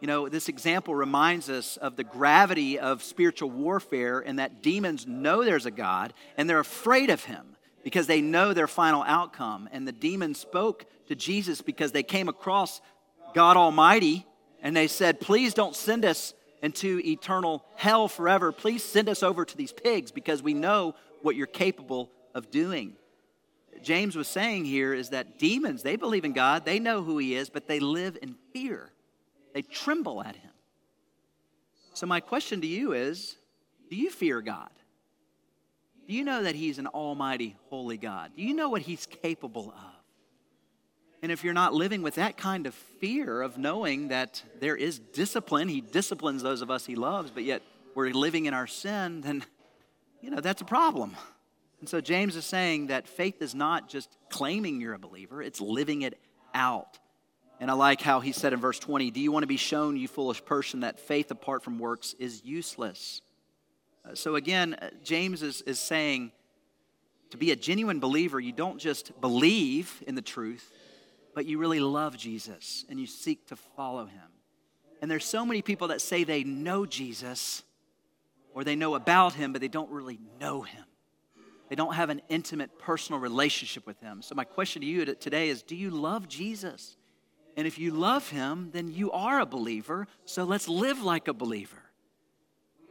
You 0.00 0.06
know, 0.06 0.28
this 0.28 0.48
example 0.48 0.94
reminds 0.94 1.50
us 1.50 1.76
of 1.76 1.96
the 1.96 2.04
gravity 2.04 2.78
of 2.78 3.02
spiritual 3.02 3.50
warfare 3.50 4.20
and 4.20 4.38
that 4.38 4.62
demons 4.62 5.06
know 5.06 5.44
there's 5.44 5.66
a 5.66 5.70
God 5.70 6.14
and 6.36 6.48
they're 6.48 6.60
afraid 6.60 7.10
of 7.10 7.24
him 7.24 7.56
because 7.84 8.06
they 8.06 8.22
know 8.22 8.54
their 8.54 8.66
final 8.66 9.02
outcome. 9.02 9.68
And 9.72 9.86
the 9.86 9.92
demons 9.92 10.38
spoke 10.38 10.86
to 11.08 11.14
Jesus 11.14 11.60
because 11.60 11.92
they 11.92 12.02
came 12.02 12.28
across 12.28 12.80
God 13.34 13.58
Almighty 13.58 14.26
and 14.62 14.74
they 14.74 14.86
said, 14.86 15.20
Please 15.20 15.52
don't 15.52 15.76
send 15.76 16.06
us 16.06 16.32
into 16.62 17.00
eternal 17.04 17.64
hell 17.76 18.08
forever. 18.08 18.52
Please 18.52 18.82
send 18.82 19.08
us 19.08 19.22
over 19.22 19.44
to 19.44 19.56
these 19.56 19.72
pigs 19.72 20.10
because 20.10 20.42
we 20.42 20.54
know 20.54 20.94
what 21.22 21.36
you're 21.36 21.46
capable 21.46 22.10
of 22.34 22.50
doing. 22.50 22.94
James 23.82 24.16
was 24.16 24.28
saying 24.28 24.64
here 24.64 24.92
is 24.92 25.10
that 25.10 25.38
demons, 25.38 25.82
they 25.82 25.96
believe 25.96 26.24
in 26.24 26.32
God, 26.32 26.64
they 26.64 26.78
know 26.78 27.02
who 27.02 27.18
He 27.18 27.34
is, 27.34 27.48
but 27.48 27.66
they 27.66 27.80
live 27.80 28.18
in 28.20 28.36
fear. 28.52 28.90
They 29.54 29.62
tremble 29.62 30.22
at 30.22 30.36
Him. 30.36 30.50
So, 31.94 32.06
my 32.06 32.20
question 32.20 32.60
to 32.60 32.66
you 32.66 32.92
is 32.92 33.36
do 33.88 33.96
you 33.96 34.10
fear 34.10 34.40
God? 34.40 34.70
Do 36.06 36.14
you 36.14 36.24
know 36.24 36.42
that 36.42 36.54
He's 36.54 36.78
an 36.78 36.86
almighty, 36.88 37.56
holy 37.68 37.96
God? 37.96 38.32
Do 38.36 38.42
you 38.42 38.54
know 38.54 38.68
what 38.68 38.82
He's 38.82 39.06
capable 39.06 39.70
of? 39.70 39.89
And 41.22 41.30
if 41.30 41.44
you're 41.44 41.54
not 41.54 41.74
living 41.74 42.02
with 42.02 42.14
that 42.14 42.36
kind 42.36 42.66
of 42.66 42.74
fear 42.74 43.42
of 43.42 43.58
knowing 43.58 44.08
that 44.08 44.42
there 44.58 44.76
is 44.76 44.98
discipline, 44.98 45.68
He 45.68 45.80
disciplines 45.80 46.42
those 46.42 46.62
of 46.62 46.70
us 46.70 46.86
He 46.86 46.94
loves, 46.94 47.30
but 47.30 47.44
yet 47.44 47.62
we're 47.94 48.10
living 48.10 48.46
in 48.46 48.54
our 48.54 48.66
sin, 48.66 49.20
then, 49.20 49.44
you 50.22 50.30
know, 50.30 50.40
that's 50.40 50.62
a 50.62 50.64
problem. 50.64 51.16
And 51.80 51.88
so 51.88 52.00
James 52.00 52.36
is 52.36 52.44
saying 52.44 52.88
that 52.88 53.08
faith 53.08 53.42
is 53.42 53.54
not 53.54 53.88
just 53.88 54.16
claiming 54.28 54.80
you're 54.80 54.94
a 54.94 54.98
believer, 54.98 55.42
it's 55.42 55.60
living 55.60 56.02
it 56.02 56.18
out. 56.54 56.98
And 57.58 57.70
I 57.70 57.74
like 57.74 58.00
how 58.00 58.20
he 58.20 58.32
said 58.32 58.54
in 58.54 58.60
verse 58.60 58.78
20, 58.78 59.10
Do 59.10 59.20
you 59.20 59.30
want 59.30 59.42
to 59.42 59.48
be 59.48 59.58
shown, 59.58 59.96
you 59.96 60.08
foolish 60.08 60.42
person, 60.44 60.80
that 60.80 60.98
faith 60.98 61.30
apart 61.30 61.62
from 61.62 61.78
works 61.78 62.14
is 62.18 62.42
useless? 62.44 63.20
Uh, 64.04 64.14
so 64.14 64.36
again, 64.36 64.74
uh, 64.74 64.88
James 65.04 65.42
is, 65.42 65.60
is 65.62 65.78
saying 65.78 66.32
to 67.30 67.36
be 67.36 67.50
a 67.50 67.56
genuine 67.56 68.00
believer, 68.00 68.40
you 68.40 68.52
don't 68.52 68.78
just 68.78 69.18
believe 69.20 70.02
in 70.06 70.14
the 70.14 70.22
truth, 70.22 70.72
but 71.34 71.46
you 71.46 71.58
really 71.58 71.80
love 71.80 72.16
Jesus 72.16 72.84
and 72.88 72.98
you 72.98 73.06
seek 73.06 73.46
to 73.48 73.56
follow 73.56 74.06
him. 74.06 74.28
And 75.00 75.10
there's 75.10 75.24
so 75.24 75.46
many 75.46 75.62
people 75.62 75.88
that 75.88 76.00
say 76.00 76.24
they 76.24 76.44
know 76.44 76.86
Jesus 76.86 77.62
or 78.52 78.64
they 78.64 78.76
know 78.76 78.94
about 78.94 79.34
him, 79.34 79.52
but 79.52 79.60
they 79.60 79.68
don't 79.68 79.90
really 79.90 80.18
know 80.40 80.62
him. 80.62 80.84
They 81.70 81.76
don't 81.76 81.94
have 81.94 82.10
an 82.10 82.20
intimate 82.28 82.80
personal 82.80 83.20
relationship 83.20 83.86
with 83.86 83.98
Him. 84.00 84.22
So, 84.22 84.34
my 84.34 84.42
question 84.42 84.82
to 84.82 84.88
you 84.88 85.04
today 85.14 85.48
is 85.48 85.62
Do 85.62 85.76
you 85.76 85.90
love 85.90 86.28
Jesus? 86.28 86.96
And 87.56 87.66
if 87.66 87.78
you 87.78 87.92
love 87.92 88.28
Him, 88.28 88.70
then 88.72 88.92
you 88.92 89.12
are 89.12 89.40
a 89.40 89.46
believer. 89.46 90.08
So, 90.24 90.42
let's 90.42 90.68
live 90.68 91.00
like 91.00 91.28
a 91.28 91.32
believer. 91.32 91.82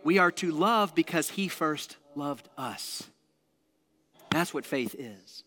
We 0.06 0.18
are 0.18 0.32
to 0.32 0.52
love 0.52 0.96
because 0.96 1.30
He 1.30 1.50
first 1.50 1.98
loved 2.16 2.48
us. 2.58 3.04
That's 4.32 4.54
what 4.54 4.66
faith 4.66 4.96
is. 4.98 5.44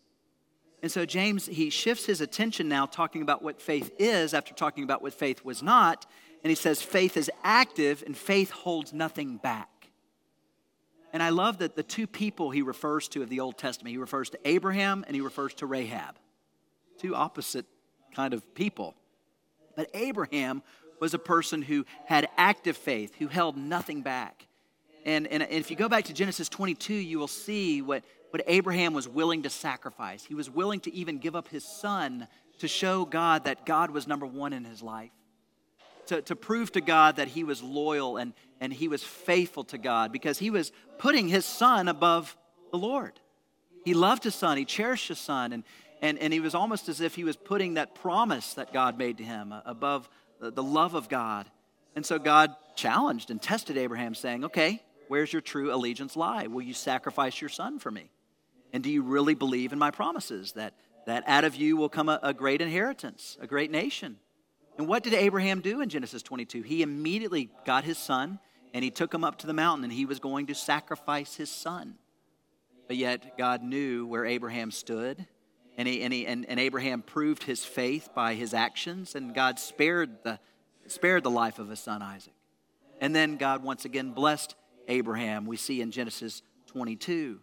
And 0.83 0.91
so, 0.91 1.05
James, 1.05 1.45
he 1.45 1.69
shifts 1.69 2.05
his 2.05 2.19
attention 2.19 2.67
now, 2.67 2.85
talking 2.85 3.21
about 3.21 3.41
what 3.41 3.61
faith 3.61 3.89
is 3.97 4.33
after 4.33 4.53
talking 4.53 4.83
about 4.83 5.01
what 5.01 5.13
faith 5.13 5.45
was 5.45 5.63
not. 5.63 6.05
And 6.43 6.51
he 6.51 6.55
says, 6.55 6.81
faith 6.81 7.15
is 7.15 7.31
active 7.41 8.03
and 8.05 8.17
faith 8.17 8.51
holds 8.51 8.91
nothing 8.91 9.37
back. 9.37 9.69
And 11.13 11.23
I 11.23 11.29
love 11.29 11.59
that 11.59 11.77
the 11.77 11.83
two 11.83 12.05
people 12.05 12.51
he 12.51 12.61
refers 12.61 13.07
to 13.09 13.23
of 13.23 13.29
the 13.29 13.39
Old 13.39 13.57
Testament, 13.57 13.91
he 13.91 13.97
refers 13.97 14.29
to 14.31 14.39
Abraham 14.43 15.05
and 15.07 15.15
he 15.15 15.21
refers 15.21 15.53
to 15.55 15.65
Rahab. 15.65 16.15
Two 16.99 17.15
opposite 17.15 17.65
kind 18.13 18.33
of 18.33 18.53
people. 18.53 18.93
But 19.77 19.89
Abraham 19.93 20.63
was 20.99 21.13
a 21.13 21.19
person 21.19 21.61
who 21.61 21.85
had 22.07 22.27
active 22.35 22.75
faith, 22.75 23.15
who 23.19 23.27
held 23.27 23.55
nothing 23.55 24.01
back. 24.01 24.47
And, 25.05 25.27
and, 25.27 25.43
if 25.43 25.69
you 25.69 25.77
go 25.77 25.87
back 25.87 26.05
to 26.05 26.13
Genesis 26.13 26.49
22, 26.49 26.93
you 26.93 27.19
will 27.19 27.27
see 27.27 27.81
what, 27.81 28.03
what 28.33 28.43
Abraham 28.47 28.93
was 28.93 29.07
willing 29.07 29.43
to 29.43 29.49
sacrifice. 29.49 30.25
He 30.25 30.33
was 30.33 30.49
willing 30.49 30.79
to 30.81 30.93
even 30.93 31.19
give 31.19 31.35
up 31.35 31.47
his 31.47 31.63
son 31.63 32.27
to 32.59 32.67
show 32.67 33.05
God 33.05 33.43
that 33.45 33.65
God 33.65 33.91
was 33.91 34.07
number 34.07 34.25
one 34.25 34.53
in 34.53 34.65
his 34.65 34.81
life 34.81 35.11
to, 36.07 36.21
to 36.23 36.35
prove 36.35 36.71
to 36.73 36.81
God 36.81 37.17
that 37.17 37.29
he 37.29 37.43
was 37.43 37.61
loyal 37.61 38.17
and, 38.17 38.33
and 38.59 38.73
he 38.73 38.87
was 38.87 39.03
faithful 39.03 39.63
to 39.65 39.77
God 39.77 40.11
because 40.11 40.39
he 40.39 40.49
was 40.49 40.71
putting 40.97 41.27
his 41.27 41.45
son 41.45 41.87
above 41.87 42.35
the 42.71 42.77
Lord. 42.77 43.19
He 43.85 43.93
loved 43.93 44.23
his 44.23 44.35
son, 44.35 44.57
he 44.57 44.65
cherished 44.65 45.09
his 45.09 45.19
son, 45.19 45.53
and, 45.53 45.63
and, 46.01 46.17
and 46.19 46.31
he 46.31 46.39
was 46.39 46.55
almost 46.55 46.89
as 46.89 47.01
if 47.01 47.15
he 47.15 47.23
was 47.23 47.35
putting 47.35 47.75
that 47.75 47.95
promise 47.95 48.53
that 48.53 48.73
God 48.73 48.97
made 48.97 49.17
to 49.17 49.23
him 49.23 49.53
above 49.65 50.09
the, 50.39 50.51
the 50.51 50.63
love 50.63 50.93
of 50.93 51.09
God. 51.09 51.47
And 51.95 52.05
so 52.05 52.17
God 52.17 52.55
challenged 52.75 53.29
and 53.29 53.41
tested 53.41 53.77
Abraham, 53.77 54.15
saying, 54.15 54.45
Okay, 54.45 54.81
where's 55.09 55.31
your 55.31 55.41
true 55.41 55.73
allegiance 55.73 56.15
lie? 56.15 56.47
Will 56.47 56.61
you 56.61 56.73
sacrifice 56.73 57.39
your 57.39 57.49
son 57.49 57.77
for 57.77 57.91
me? 57.91 58.09
And 58.73 58.83
do 58.83 58.89
you 58.89 59.03
really 59.03 59.35
believe 59.35 59.71
in 59.71 59.79
my 59.79 59.91
promises 59.91 60.53
that, 60.53 60.73
that 61.05 61.23
out 61.27 61.43
of 61.43 61.55
you 61.55 61.77
will 61.77 61.89
come 61.89 62.09
a, 62.09 62.19
a 62.23 62.33
great 62.33 62.59
inheritance, 62.59 63.37
a 63.39 63.47
great 63.47 63.71
nation? 63.71 64.17
And 64.77 64.87
what 64.87 65.03
did 65.03 65.13
Abraham 65.13 65.61
do 65.61 65.81
in 65.81 65.89
Genesis 65.89 66.23
22? 66.23 66.63
He 66.63 66.81
immediately 66.81 67.51
got 67.65 67.83
his 67.83 67.99
son 67.99 68.39
and 68.73 68.83
he 68.83 68.89
took 68.89 69.13
him 69.13 69.23
up 69.23 69.37
to 69.39 69.47
the 69.47 69.53
mountain 69.53 69.83
and 69.83 69.93
he 69.93 70.05
was 70.05 70.19
going 70.19 70.47
to 70.47 70.55
sacrifice 70.55 71.35
his 71.35 71.51
son. 71.51 71.95
but 72.87 72.97
yet 72.97 73.37
God 73.37 73.63
knew 73.63 74.05
where 74.07 74.25
Abraham 74.25 74.71
stood. 74.71 75.25
And, 75.77 75.87
he, 75.87 76.01
and, 76.03 76.13
he, 76.13 76.27
and, 76.27 76.45
and 76.47 76.59
Abraham 76.59 77.01
proved 77.01 77.43
his 77.43 77.65
faith 77.65 78.09
by 78.13 78.35
his 78.35 78.53
actions, 78.53 79.15
and 79.15 79.33
God 79.33 79.57
spared 79.57 80.23
the, 80.23 80.39
spared 80.85 81.23
the 81.23 81.31
life 81.31 81.57
of 81.57 81.69
his 81.69 81.79
son 81.79 82.01
Isaac. 82.03 82.33
And 83.01 83.15
then 83.15 83.37
God 83.37 83.63
once 83.63 83.85
again 83.85 84.11
blessed 84.11 84.55
Abraham, 84.87 85.45
we 85.45 85.57
see 85.57 85.81
in 85.81 85.91
Genesis 85.91 86.43
22. 86.67 87.39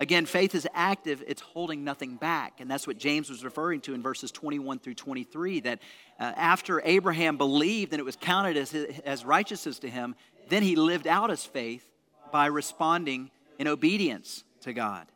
Again, 0.00 0.26
faith 0.26 0.54
is 0.54 0.66
active, 0.74 1.22
it's 1.26 1.42
holding 1.42 1.84
nothing 1.84 2.16
back. 2.16 2.60
And 2.60 2.70
that's 2.70 2.86
what 2.86 2.98
James 2.98 3.30
was 3.30 3.44
referring 3.44 3.80
to 3.82 3.94
in 3.94 4.02
verses 4.02 4.32
21 4.32 4.80
through 4.80 4.94
23 4.94 5.60
that 5.60 5.78
uh, 6.18 6.24
after 6.36 6.82
Abraham 6.84 7.36
believed 7.36 7.92
and 7.92 8.00
it 8.00 8.04
was 8.04 8.16
counted 8.16 8.56
as, 8.56 8.74
as 8.74 9.24
righteousness 9.24 9.78
to 9.80 9.90
him, 9.90 10.16
then 10.48 10.62
he 10.62 10.76
lived 10.76 11.06
out 11.06 11.30
his 11.30 11.44
faith 11.44 11.88
by 12.32 12.46
responding 12.46 13.30
in 13.58 13.68
obedience 13.68 14.42
to 14.62 14.72
God. 14.72 15.06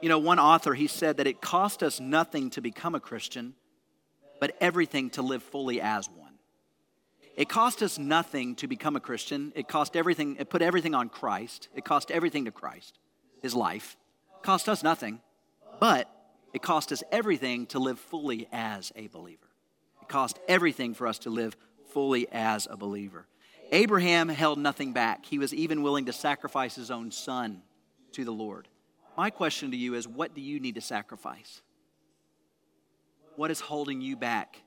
You 0.00 0.08
know, 0.08 0.18
one 0.18 0.38
author, 0.38 0.74
he 0.74 0.86
said 0.86 1.18
that 1.18 1.26
it 1.26 1.40
cost 1.40 1.82
us 1.82 2.00
nothing 2.00 2.50
to 2.50 2.60
become 2.60 2.94
a 2.94 3.00
Christian, 3.00 3.54
but 4.40 4.56
everything 4.60 5.10
to 5.10 5.22
live 5.22 5.42
fully 5.42 5.80
as 5.80 6.08
one. 6.08 6.32
It 7.36 7.48
cost 7.48 7.82
us 7.82 7.98
nothing 7.98 8.56
to 8.56 8.66
become 8.66 8.96
a 8.96 9.00
Christian. 9.00 9.52
It 9.54 9.68
cost 9.68 9.96
everything, 9.96 10.36
it 10.38 10.50
put 10.50 10.60
everything 10.60 10.94
on 10.94 11.08
Christ. 11.08 11.68
It 11.74 11.84
cost 11.84 12.10
everything 12.10 12.44
to 12.44 12.50
Christ, 12.50 12.98
his 13.42 13.54
life. 13.54 13.96
Cost 14.42 14.68
us 14.68 14.82
nothing, 14.82 15.20
but 15.80 16.08
it 16.52 16.62
cost 16.62 16.92
us 16.92 17.02
everything 17.12 17.66
to 17.66 17.78
live 17.78 17.98
fully 17.98 18.48
as 18.52 18.92
a 18.96 19.08
believer. 19.08 19.48
It 20.00 20.08
cost 20.08 20.38
everything 20.48 20.94
for 20.94 21.06
us 21.06 21.18
to 21.20 21.30
live 21.30 21.56
fully 21.92 22.26
as 22.30 22.66
a 22.70 22.76
believer. 22.76 23.26
Abraham 23.70 24.28
held 24.28 24.58
nothing 24.58 24.92
back. 24.92 25.24
He 25.24 25.38
was 25.38 25.54
even 25.54 25.82
willing 25.82 26.06
to 26.06 26.12
sacrifice 26.12 26.74
his 26.74 26.90
own 26.90 27.10
son 27.10 27.62
to 28.12 28.24
the 28.24 28.32
Lord. 28.32 28.68
My 29.16 29.30
question 29.30 29.70
to 29.70 29.76
you 29.76 29.94
is 29.94 30.06
what 30.06 30.34
do 30.34 30.40
you 30.40 30.60
need 30.60 30.74
to 30.74 30.80
sacrifice? 30.80 31.62
What 33.36 33.50
is 33.50 33.60
holding 33.60 34.00
you 34.00 34.16
back 34.16 34.62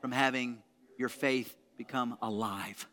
from 0.00 0.12
having 0.12 0.62
your 0.98 1.08
faith 1.08 1.56
become 1.78 2.18
alive? 2.20 2.86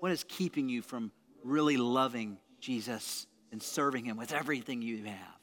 What 0.00 0.10
is 0.10 0.24
keeping 0.24 0.68
you 0.68 0.82
from 0.82 1.12
really 1.44 1.76
loving 1.76 2.38
Jesus 2.60 3.26
and 3.52 3.62
serving 3.62 4.04
Him 4.04 4.16
with 4.16 4.32
everything 4.32 4.82
you 4.82 5.04
have? 5.04 5.40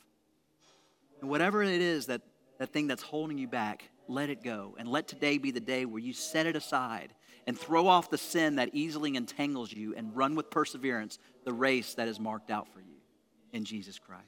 And 1.22 1.30
whatever 1.30 1.64
it 1.64 1.82
is 1.82 2.08
that, 2.08 2.22
that 2.60 2.74
thing 2.74 2.88
that's 2.88 3.04
holding 3.04 3.38
you 3.38 3.48
back, 3.48 3.90
let 4.08 4.30
it 4.30 4.44
go. 4.44 4.76
And 4.78 4.88
let 4.88 5.08
today 5.08 5.38
be 5.38 5.52
the 5.52 5.60
day 5.60 5.86
where 5.86 6.02
you 6.02 6.14
set 6.14 6.46
it 6.46 6.56
aside 6.56 7.14
and 7.48 7.58
throw 7.58 7.88
off 7.88 8.10
the 8.10 8.18
sin 8.18 8.58
that 8.58 8.70
easily 8.74 9.16
entangles 9.16 9.72
you 9.72 9.96
and 9.96 10.16
run 10.16 10.36
with 10.36 10.50
perseverance 10.50 11.20
the 11.46 11.54
race 11.54 11.94
that 11.96 12.08
is 12.08 12.20
marked 12.20 12.52
out 12.52 12.68
for 12.74 12.80
you 12.80 12.98
in 13.52 13.66
Jesus 13.66 14.00
Christ. 14.00 14.24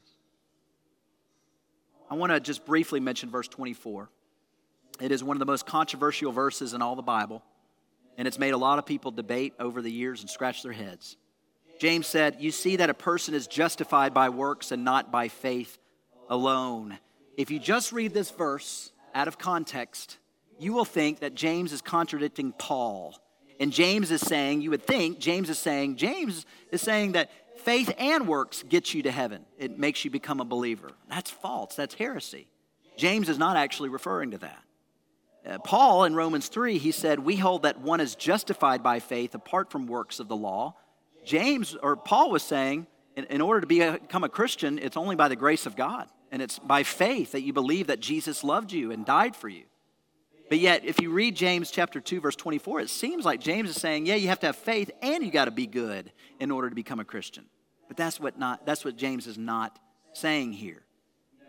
I 2.10 2.16
want 2.16 2.32
to 2.32 2.40
just 2.40 2.66
briefly 2.66 3.00
mention 3.00 3.30
verse 3.30 3.48
24. 3.48 4.10
It 5.02 5.12
is 5.12 5.24
one 5.24 5.36
of 5.36 5.40
the 5.40 5.46
most 5.46 5.66
controversial 5.66 6.32
verses 6.32 6.74
in 6.74 6.82
all 6.82 6.96
the 6.96 7.02
Bible, 7.02 7.44
and 8.18 8.28
it's 8.28 8.40
made 8.40 8.52
a 8.52 8.58
lot 8.58 8.80
of 8.80 8.86
people 8.86 9.12
debate 9.12 9.54
over 9.60 9.82
the 9.82 9.92
years 9.92 10.22
and 10.22 10.30
scratch 10.30 10.64
their 10.64 10.72
heads. 10.72 11.18
James 11.80 12.08
said, 12.08 12.38
You 12.40 12.52
see 12.52 12.78
that 12.78 12.90
a 12.90 12.94
person 12.94 13.34
is 13.34 13.48
justified 13.48 14.14
by 14.14 14.30
works 14.30 14.72
and 14.72 14.84
not 14.84 15.12
by 15.12 15.28
faith 15.28 15.78
alone. 16.30 16.98
If 17.38 17.52
you 17.52 17.60
just 17.60 17.92
read 17.92 18.14
this 18.14 18.32
verse 18.32 18.92
out 19.14 19.28
of 19.28 19.38
context, 19.38 20.18
you 20.60 20.74
will 20.74 20.86
think 20.86 21.20
that 21.20 21.36
James 21.36 21.74
is 21.74 21.82
contradicting 21.82 22.54
Paul. 22.54 23.20
And 23.60 23.72
James 23.72 24.12
is 24.12 24.22
saying, 24.22 24.62
you 24.62 24.70
would 24.72 24.86
think, 24.86 25.20
James 25.20 25.50
is 25.50 25.60
saying, 25.60 25.96
James 25.96 26.46
is 26.72 26.82
saying 26.82 27.14
that 27.14 27.32
faith 27.60 27.94
and 27.98 28.28
works 28.28 28.64
gets 28.64 28.94
you 28.94 29.04
to 29.04 29.12
heaven. 29.12 29.46
It 29.58 29.80
makes 29.80 30.04
you 30.04 30.12
become 30.12 30.40
a 30.42 30.46
believer. 30.46 30.92
That's 31.10 31.32
false. 31.32 31.76
That's 31.76 31.96
heresy. 31.96 32.48
James 32.98 33.30
is 33.30 33.38
not 33.38 33.58
actually 33.58 33.90
referring 33.90 34.32
to 34.32 34.38
that. 34.40 34.60
Uh, 35.46 35.60
Paul 35.60 36.06
in 36.06 36.16
Romans 36.16 36.48
3, 36.48 36.78
he 36.78 36.92
said, 36.92 37.20
We 37.20 37.36
hold 37.36 37.64
that 37.64 37.80
one 37.80 38.00
is 38.00 38.16
justified 38.16 38.82
by 38.82 39.00
faith 39.00 39.36
apart 39.36 39.72
from 39.72 39.86
works 39.88 40.20
of 40.20 40.28
the 40.28 40.36
law. 40.36 40.76
James, 41.26 41.76
or 41.82 41.96
Paul 41.96 42.32
was 42.32 42.44
saying, 42.44 42.88
in, 43.16 43.26
in 43.26 43.42
order 43.42 43.62
to 43.62 43.68
be 43.68 43.82
a, 43.82 43.94
become 43.94 44.24
a 44.24 44.30
Christian, 44.30 44.80
it's 44.80 44.98
only 44.98 45.16
by 45.16 45.28
the 45.28 45.36
grace 45.36 45.66
of 45.66 45.76
God. 45.76 46.08
And 46.32 46.42
it's 46.42 46.60
by 46.60 46.84
faith 46.84 47.32
that 47.32 47.42
you 47.42 47.54
believe 47.54 47.88
that 47.88 48.00
Jesus 48.00 48.44
loved 48.44 48.72
you 48.72 48.92
and 48.92 49.06
died 49.06 49.36
for 49.36 49.48
you. 49.48 49.64
But 50.50 50.60
yet, 50.60 50.86
if 50.86 51.02
you 51.02 51.10
read 51.10 51.36
James 51.36 51.72
chapter 51.72 52.00
2, 52.00 52.22
verse 52.22 52.36
24, 52.36 52.82
it 52.82 52.90
seems 52.90 53.26
like 53.26 53.40
James 53.40 53.70
is 53.70 53.78
saying, 53.78 54.06
yeah, 54.06 54.16
you 54.16 54.28
have 54.28 54.40
to 54.42 54.48
have 54.48 54.56
faith 54.56 54.92
and 55.02 55.24
you 55.24 55.32
got 55.32 55.46
to 55.46 55.52
be 55.52 55.66
good 55.66 56.12
in 56.40 56.52
order 56.52 56.70
to 56.70 56.76
become 56.76 57.00
a 57.00 57.06
Christian. 57.06 57.46
But 57.88 57.98
that's 57.98 58.20
what, 58.20 58.38
not, 58.38 58.66
that's 58.66 58.86
what 58.86 58.96
James 58.96 59.28
is 59.28 59.38
not 59.38 59.80
saying 60.14 60.54
here. 60.54 60.84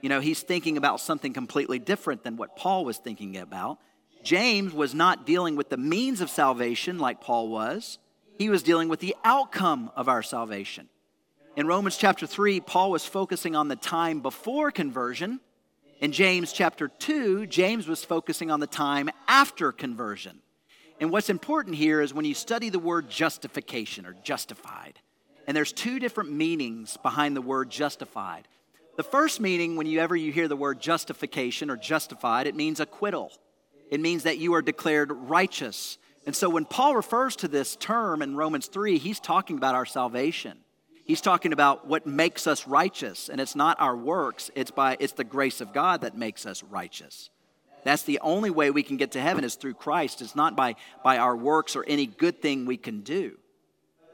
You 0.02 0.08
know, 0.08 0.20
he's 0.20 0.42
thinking 0.42 0.76
about 0.76 1.00
something 1.00 1.32
completely 1.32 1.78
different 1.78 2.22
than 2.22 2.36
what 2.36 2.56
Paul 2.56 2.84
was 2.84 2.98
thinking 2.98 3.36
about. 3.36 3.78
James 4.22 4.72
was 4.72 4.94
not 4.94 5.26
dealing 5.26 5.56
with 5.56 5.68
the 5.68 5.76
means 5.76 6.20
of 6.20 6.30
salvation 6.30 6.98
like 6.98 7.20
Paul 7.20 7.48
was, 7.48 7.98
he 8.38 8.48
was 8.48 8.62
dealing 8.62 8.88
with 8.88 9.00
the 9.00 9.16
outcome 9.24 9.90
of 9.96 10.08
our 10.08 10.22
salvation. 10.22 10.88
In 11.56 11.66
Romans 11.66 11.96
chapter 11.96 12.26
3, 12.26 12.60
Paul 12.60 12.90
was 12.90 13.06
focusing 13.06 13.56
on 13.56 13.68
the 13.68 13.76
time 13.76 14.20
before 14.20 14.70
conversion. 14.70 15.40
In 16.00 16.12
James 16.12 16.52
chapter 16.52 16.88
2, 16.88 17.46
James 17.46 17.88
was 17.88 18.04
focusing 18.04 18.50
on 18.50 18.60
the 18.60 18.66
time 18.66 19.08
after 19.26 19.72
conversion. 19.72 20.40
And 21.00 21.10
what's 21.10 21.30
important 21.30 21.76
here 21.76 22.00
is 22.00 22.12
when 22.12 22.24
you 22.24 22.34
study 22.34 22.68
the 22.68 22.78
word 22.78 23.08
justification 23.08 24.06
or 24.06 24.14
justified, 24.22 24.98
and 25.46 25.56
there's 25.56 25.72
two 25.72 25.98
different 25.98 26.32
meanings 26.32 26.96
behind 26.98 27.36
the 27.36 27.42
word 27.42 27.70
justified. 27.70 28.48
The 28.96 29.02
first 29.02 29.40
meaning, 29.40 29.76
when 29.76 29.86
you 29.86 30.00
ever 30.00 30.16
you 30.16 30.32
hear 30.32 30.48
the 30.48 30.56
word 30.56 30.80
justification 30.80 31.70
or 31.70 31.76
justified, 31.76 32.46
it 32.46 32.54
means 32.54 32.80
acquittal. 32.80 33.30
It 33.90 34.00
means 34.00 34.24
that 34.24 34.38
you 34.38 34.54
are 34.54 34.62
declared 34.62 35.12
righteous. 35.12 35.98
And 36.26 36.34
so 36.34 36.50
when 36.50 36.64
Paul 36.64 36.96
refers 36.96 37.36
to 37.36 37.48
this 37.48 37.76
term 37.76 38.20
in 38.20 38.36
Romans 38.36 38.66
3, 38.66 38.98
he's 38.98 39.20
talking 39.20 39.56
about 39.56 39.74
our 39.74 39.86
salvation. 39.86 40.58
He's 41.04 41.20
talking 41.20 41.52
about 41.52 41.86
what 41.86 42.04
makes 42.04 42.48
us 42.48 42.66
righteous, 42.66 43.28
and 43.28 43.40
it's 43.40 43.54
not 43.54 43.80
our 43.80 43.96
works, 43.96 44.50
it's 44.56 44.72
by 44.72 44.96
it's 44.98 45.12
the 45.12 45.22
grace 45.22 45.60
of 45.60 45.72
God 45.72 46.00
that 46.00 46.16
makes 46.16 46.44
us 46.44 46.64
righteous. 46.64 47.30
That's 47.84 48.02
the 48.02 48.18
only 48.20 48.50
way 48.50 48.72
we 48.72 48.82
can 48.82 48.96
get 48.96 49.12
to 49.12 49.20
heaven 49.20 49.44
is 49.44 49.54
through 49.54 49.74
Christ. 49.74 50.20
It's 50.20 50.34
not 50.34 50.56
by, 50.56 50.74
by 51.04 51.18
our 51.18 51.36
works 51.36 51.76
or 51.76 51.84
any 51.86 52.06
good 52.06 52.42
thing 52.42 52.66
we 52.66 52.76
can 52.76 53.02
do. 53.02 53.38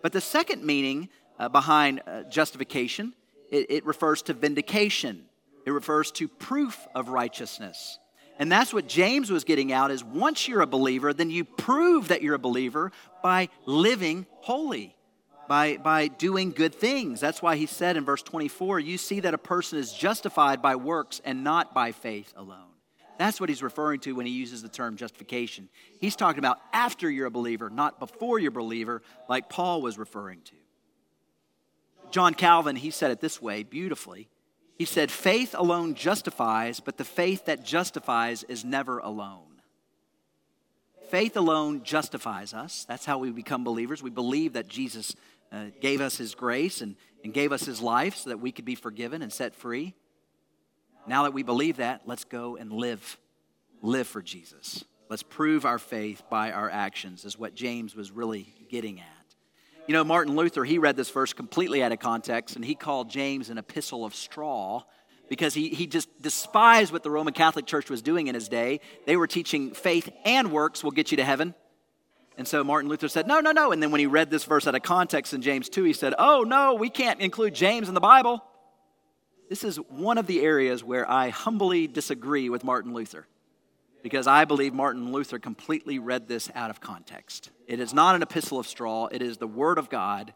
But 0.03 0.13
the 0.13 0.21
second 0.21 0.63
meaning 0.63 1.09
uh, 1.43 1.49
behind 1.49 2.01
uh, 2.07 2.23
justification. 2.25 3.13
It, 3.51 3.67
it 3.69 3.85
refers 3.85 4.23
to 4.23 4.33
vindication, 4.33 5.25
it 5.67 5.71
refers 5.71 6.11
to 6.13 6.29
proof 6.29 6.87
of 6.95 7.09
righteousness. 7.09 7.99
And 8.43 8.51
that's 8.51 8.75
what 8.75 8.89
James 8.89 9.31
was 9.31 9.45
getting 9.45 9.73
out 9.73 9.93
is 9.93 10.03
once 10.03 10.49
you're 10.49 10.63
a 10.63 10.67
believer, 10.67 11.13
then 11.13 11.31
you 11.31 11.45
prove 11.45 12.09
that 12.09 12.23
you're 12.23 12.35
a 12.35 12.41
believer 12.41 12.91
by 13.23 13.49
living 13.67 14.27
holy, 14.41 14.97
by, 15.47 15.77
by 15.77 16.09
doing 16.09 16.51
good 16.51 16.75
things. 16.75 17.21
That's 17.21 17.41
why 17.41 17.55
he 17.55 17.67
said 17.67 17.97
in 17.97 18.05
verse 18.05 18.21
24, 18.21 18.81
you 18.81 18.99
see 18.99 19.21
that 19.21 19.33
a 19.33 19.39
person 19.39 19.79
is 19.79 19.93
justified 19.93 20.61
by 20.61 20.75
works 20.75 21.21
and 21.25 21.45
not 21.45 21.73
by 21.73 21.93
faith 21.93 22.35
alone. 22.37 22.73
That's 23.17 23.41
what 23.41 23.49
he's 23.49 23.63
referring 23.63 24.01
to 24.01 24.17
when 24.17 24.27
he 24.27 24.33
uses 24.33 24.61
the 24.61 24.69
term 24.69 24.97
justification. 24.97 25.69
He's 26.01 26.17
talking 26.17 26.41
about 26.41 26.59
after 26.73 27.09
you're 27.09 27.27
a 27.27 27.31
believer, 27.31 27.71
not 27.71 28.01
before 28.01 28.41
you're 28.41 28.49
a 28.49 28.53
believer, 28.53 29.03
like 29.29 29.51
Paul 29.51 29.83
was 29.83 29.99
referring 29.99 30.41
to. 30.47 30.57
John 32.11 32.35
Calvin, 32.35 32.75
he 32.75 32.91
said 32.91 33.13
it 33.13 33.21
this 33.21 33.41
way 33.41 33.63
beautifully. 33.63 34.29
He 34.83 34.87
said, 34.87 35.13
Faith 35.13 35.55
alone 35.57 35.95
justifies, 35.95 36.81
but 36.81 36.97
the 36.97 37.05
faith 37.05 37.45
that 37.45 37.65
justifies 37.65 38.43
is 38.43 38.65
never 38.65 38.99
alone. 38.99 39.63
Faith 41.09 41.37
alone 41.37 41.85
justifies 41.85 42.53
us. 42.53 42.85
That's 42.89 43.05
how 43.05 43.19
we 43.19 43.31
become 43.31 43.63
believers. 43.63 44.03
We 44.03 44.11
believe 44.11 44.55
that 44.55 44.67
Jesus 44.67 45.15
uh, 45.53 45.67
gave 45.81 46.01
us 46.01 46.17
his 46.17 46.35
grace 46.35 46.81
and, 46.81 46.97
and 47.23 47.33
gave 47.33 47.53
us 47.53 47.65
his 47.65 47.81
life 47.81 48.17
so 48.17 48.31
that 48.31 48.39
we 48.39 48.51
could 48.51 48.65
be 48.65 48.75
forgiven 48.75 49.23
and 49.23 49.33
set 49.33 49.55
free. 49.55 49.95
Now 51.07 51.23
that 51.23 51.33
we 51.33 51.45
believe 51.45 51.77
that, 51.77 52.03
let's 52.05 52.25
go 52.25 52.57
and 52.57 52.73
live. 52.73 53.21
Live 53.83 54.09
for 54.09 54.21
Jesus. 54.21 54.85
Let's 55.09 55.23
prove 55.23 55.65
our 55.65 55.79
faith 55.79 56.25
by 56.29 56.51
our 56.51 56.69
actions, 56.69 57.25
is 57.25 57.39
what 57.39 57.55
James 57.55 57.95
was 57.95 58.11
really 58.11 58.53
getting 58.69 58.99
at. 58.99 59.22
You 59.93 59.99
know, 59.99 60.05
Martin 60.05 60.37
Luther, 60.37 60.65
he 60.65 60.79
read 60.79 60.97
this 60.97 61.11
verse 61.11 61.35
completely 61.35 61.83
out 61.83 61.93
of 61.93 61.99
context, 61.99 62.57
and 62.57 62.65
he 62.65 62.75
called 62.75 63.11
James 63.11 63.51
an 63.51 63.59
epistle 63.59 64.07
of 64.07 64.15
straw 64.15 64.85
because 65.29 65.53
he, 65.53 65.69
he 65.69 65.87
just 65.87 66.09
despised 66.23 66.95
what 66.95 67.03
the 67.03 67.11
Roman 67.11 67.35
Catholic 67.35 67.67
Church 67.67 67.91
was 67.91 68.01
doing 68.01 68.27
in 68.27 68.35
his 68.35 68.49
day. 68.49 68.81
They 69.05 69.19
were 69.19 69.27
teaching 69.27 69.73
faith 69.73 70.09
and 70.25 70.51
works 70.51 70.83
will 70.83 70.93
get 70.93 71.11
you 71.11 71.19
to 71.19 71.25
heaven. 71.25 71.55
And 72.39 72.49
so 72.49 72.65
Martin 72.65 72.89
Luther 72.89 73.07
said, 73.07 73.27
No, 73.27 73.41
no, 73.41 73.53
no. 73.53 73.71
And 73.71 73.83
then 73.83 73.91
when 73.91 73.99
he 73.99 74.07
read 74.07 74.31
this 74.31 74.45
verse 74.45 74.67
out 74.67 74.75
of 74.75 74.83
context 74.83 75.35
in 75.35 75.43
James 75.43 75.69
2, 75.69 75.85
he 75.85 75.93
said, 75.93 76.15
Oh, 76.19 76.43
no, 76.43 76.73
we 76.73 76.89
can't 76.89 77.21
include 77.21 77.55
James 77.55 77.87
in 77.89 77.93
the 77.93 78.01
Bible. 78.01 78.43
This 79.51 79.63
is 79.63 79.77
one 79.77 80.17
of 80.17 80.27
the 80.27 80.41
areas 80.41 80.83
where 80.83 81.07
I 81.11 81.29
humbly 81.29 81.87
disagree 81.87 82.49
with 82.49 82.65
Martin 82.65 82.95
Luther 82.95 83.27
because 84.03 84.27
I 84.27 84.45
believe 84.45 84.75
Martin 84.75 85.13
Luther 85.13 85.39
completely 85.39 85.99
read 85.99 86.29
this 86.29 86.51
out 86.55 86.71
of 86.71 86.81
context. 86.81 87.51
It 87.67 87.81
is 87.81 87.95
not 87.95 88.15
an 88.15 88.23
epistle 88.23 88.59
of 88.59 88.67
straw, 88.67 89.07
it 89.07 89.23
is 89.23 89.39
the 89.39 89.47
Word 89.47 89.79
of 89.79 89.89
God, 89.89 90.35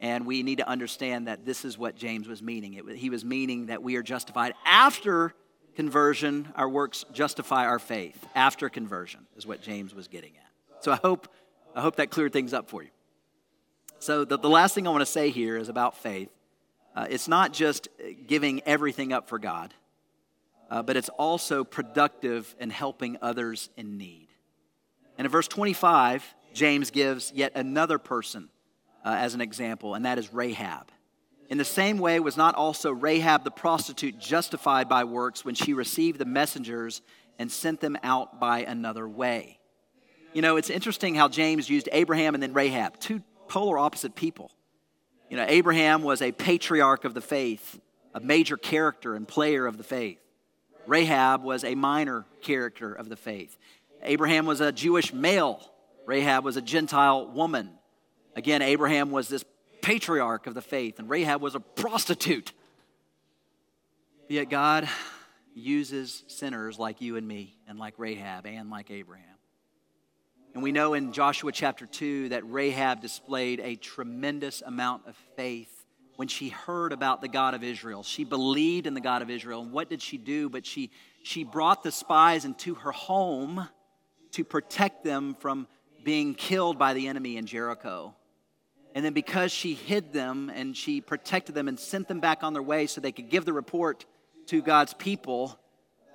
And 0.00 0.26
we 0.26 0.42
need 0.42 0.58
to 0.58 0.68
understand 0.68 1.26
that 1.26 1.44
this 1.44 1.64
is 1.64 1.76
what 1.76 1.96
James 1.96 2.28
was 2.28 2.42
meaning. 2.42 2.74
It, 2.74 2.96
he 2.96 3.10
was 3.10 3.24
meaning 3.24 3.66
that 3.66 3.82
we 3.82 3.96
are 3.96 4.02
justified 4.02 4.54
after 4.64 5.34
conversion, 5.74 6.48
our 6.54 6.68
works 6.68 7.04
justify 7.12 7.66
our 7.66 7.78
faith. 7.78 8.26
After 8.34 8.68
conversion 8.68 9.26
is 9.36 9.46
what 9.46 9.60
James 9.60 9.94
was 9.94 10.08
getting 10.08 10.32
at. 10.36 10.84
So 10.84 10.92
I 10.92 10.96
hope, 10.96 11.28
I 11.74 11.80
hope 11.80 11.96
that 11.96 12.10
cleared 12.10 12.32
things 12.32 12.52
up 12.52 12.68
for 12.68 12.82
you. 12.82 12.90
So 13.98 14.24
the, 14.24 14.38
the 14.38 14.48
last 14.48 14.74
thing 14.74 14.86
I 14.86 14.90
want 14.90 15.02
to 15.02 15.06
say 15.06 15.30
here 15.30 15.56
is 15.56 15.68
about 15.68 15.96
faith. 15.96 16.30
Uh, 16.94 17.06
it's 17.10 17.26
not 17.26 17.52
just 17.52 17.88
giving 18.26 18.60
everything 18.62 19.12
up 19.12 19.28
for 19.28 19.38
God, 19.38 19.74
uh, 20.70 20.82
but 20.82 20.96
it's 20.96 21.08
also 21.10 21.64
productive 21.64 22.54
in 22.60 22.70
helping 22.70 23.16
others 23.22 23.70
in 23.76 23.96
need. 23.96 24.28
And 25.16 25.24
in 25.24 25.30
verse 25.30 25.48
25, 25.48 26.34
James 26.54 26.90
gives 26.90 27.32
yet 27.34 27.52
another 27.54 27.98
person 27.98 28.50
uh, 29.04 29.16
as 29.18 29.34
an 29.34 29.40
example, 29.40 29.94
and 29.94 30.04
that 30.04 30.18
is 30.18 30.32
Rahab. 30.32 30.90
In 31.48 31.56
the 31.56 31.64
same 31.64 31.98
way, 31.98 32.20
was 32.20 32.36
not 32.36 32.54
also 32.54 32.92
Rahab 32.92 33.42
the 33.42 33.50
prostitute 33.50 34.18
justified 34.18 34.88
by 34.88 35.04
works 35.04 35.44
when 35.44 35.54
she 35.54 35.72
received 35.72 36.18
the 36.18 36.26
messengers 36.26 37.00
and 37.38 37.50
sent 37.50 37.80
them 37.80 37.96
out 38.02 38.38
by 38.38 38.60
another 38.60 39.08
way? 39.08 39.58
You 40.34 40.42
know, 40.42 40.56
it's 40.56 40.68
interesting 40.68 41.14
how 41.14 41.28
James 41.28 41.70
used 41.70 41.88
Abraham 41.90 42.34
and 42.34 42.42
then 42.42 42.52
Rahab, 42.52 43.00
two 43.00 43.22
polar 43.48 43.78
opposite 43.78 44.14
people. 44.14 44.50
You 45.30 45.36
know, 45.36 45.46
Abraham 45.48 46.02
was 46.02 46.20
a 46.20 46.32
patriarch 46.32 47.04
of 47.04 47.14
the 47.14 47.20
faith, 47.20 47.80
a 48.14 48.20
major 48.20 48.56
character 48.56 49.14
and 49.14 49.26
player 49.26 49.66
of 49.66 49.78
the 49.78 49.84
faith. 49.84 50.20
Rahab 50.88 51.44
was 51.44 51.64
a 51.64 51.74
minor 51.74 52.24
character 52.40 52.92
of 52.92 53.10
the 53.10 53.16
faith. 53.16 53.56
Abraham 54.02 54.46
was 54.46 54.60
a 54.60 54.72
Jewish 54.72 55.12
male, 55.12 55.60
Rahab 56.06 56.44
was 56.44 56.56
a 56.56 56.62
Gentile 56.62 57.26
woman. 57.28 57.70
Again, 58.34 58.62
Abraham 58.62 59.10
was 59.10 59.28
this 59.28 59.44
patriarch 59.82 60.46
of 60.46 60.54
the 60.54 60.62
faith, 60.62 60.98
and 60.98 61.10
Rahab 61.10 61.42
was 61.42 61.54
a 61.54 61.60
prostitute. 61.60 62.52
Yet 64.28 64.48
God 64.48 64.88
uses 65.54 66.24
sinners 66.28 66.78
like 66.78 67.00
you 67.00 67.16
and 67.16 67.26
me, 67.26 67.58
and 67.68 67.78
like 67.78 67.94
Rahab, 67.98 68.46
and 68.46 68.70
like 68.70 68.90
Abraham. 68.90 69.24
And 70.54 70.62
we 70.62 70.72
know 70.72 70.94
in 70.94 71.12
Joshua 71.12 71.52
chapter 71.52 71.84
2 71.84 72.30
that 72.30 72.50
Rahab 72.50 73.02
displayed 73.02 73.60
a 73.60 73.76
tremendous 73.76 74.62
amount 74.62 75.06
of 75.06 75.16
faith 75.36 75.77
when 76.18 76.26
she 76.26 76.48
heard 76.48 76.92
about 76.92 77.20
the 77.20 77.28
God 77.28 77.54
of 77.54 77.62
Israel. 77.62 78.02
She 78.02 78.24
believed 78.24 78.88
in 78.88 78.94
the 78.94 79.00
God 79.00 79.22
of 79.22 79.30
Israel. 79.30 79.62
And 79.62 79.70
what 79.70 79.88
did 79.88 80.02
she 80.02 80.18
do? 80.18 80.48
But 80.48 80.66
she, 80.66 80.90
she 81.22 81.44
brought 81.44 81.84
the 81.84 81.92
spies 81.92 82.44
into 82.44 82.74
her 82.74 82.90
home 82.90 83.68
to 84.32 84.42
protect 84.42 85.04
them 85.04 85.36
from 85.38 85.68
being 86.02 86.34
killed 86.34 86.76
by 86.76 86.92
the 86.92 87.06
enemy 87.06 87.36
in 87.36 87.46
Jericho. 87.46 88.16
And 88.96 89.04
then 89.04 89.12
because 89.12 89.52
she 89.52 89.74
hid 89.74 90.12
them 90.12 90.50
and 90.52 90.76
she 90.76 91.00
protected 91.00 91.54
them 91.54 91.68
and 91.68 91.78
sent 91.78 92.08
them 92.08 92.18
back 92.18 92.42
on 92.42 92.52
their 92.52 92.64
way 92.64 92.88
so 92.88 93.00
they 93.00 93.12
could 93.12 93.30
give 93.30 93.44
the 93.44 93.52
report 93.52 94.04
to 94.46 94.60
God's 94.60 94.94
people 94.94 95.56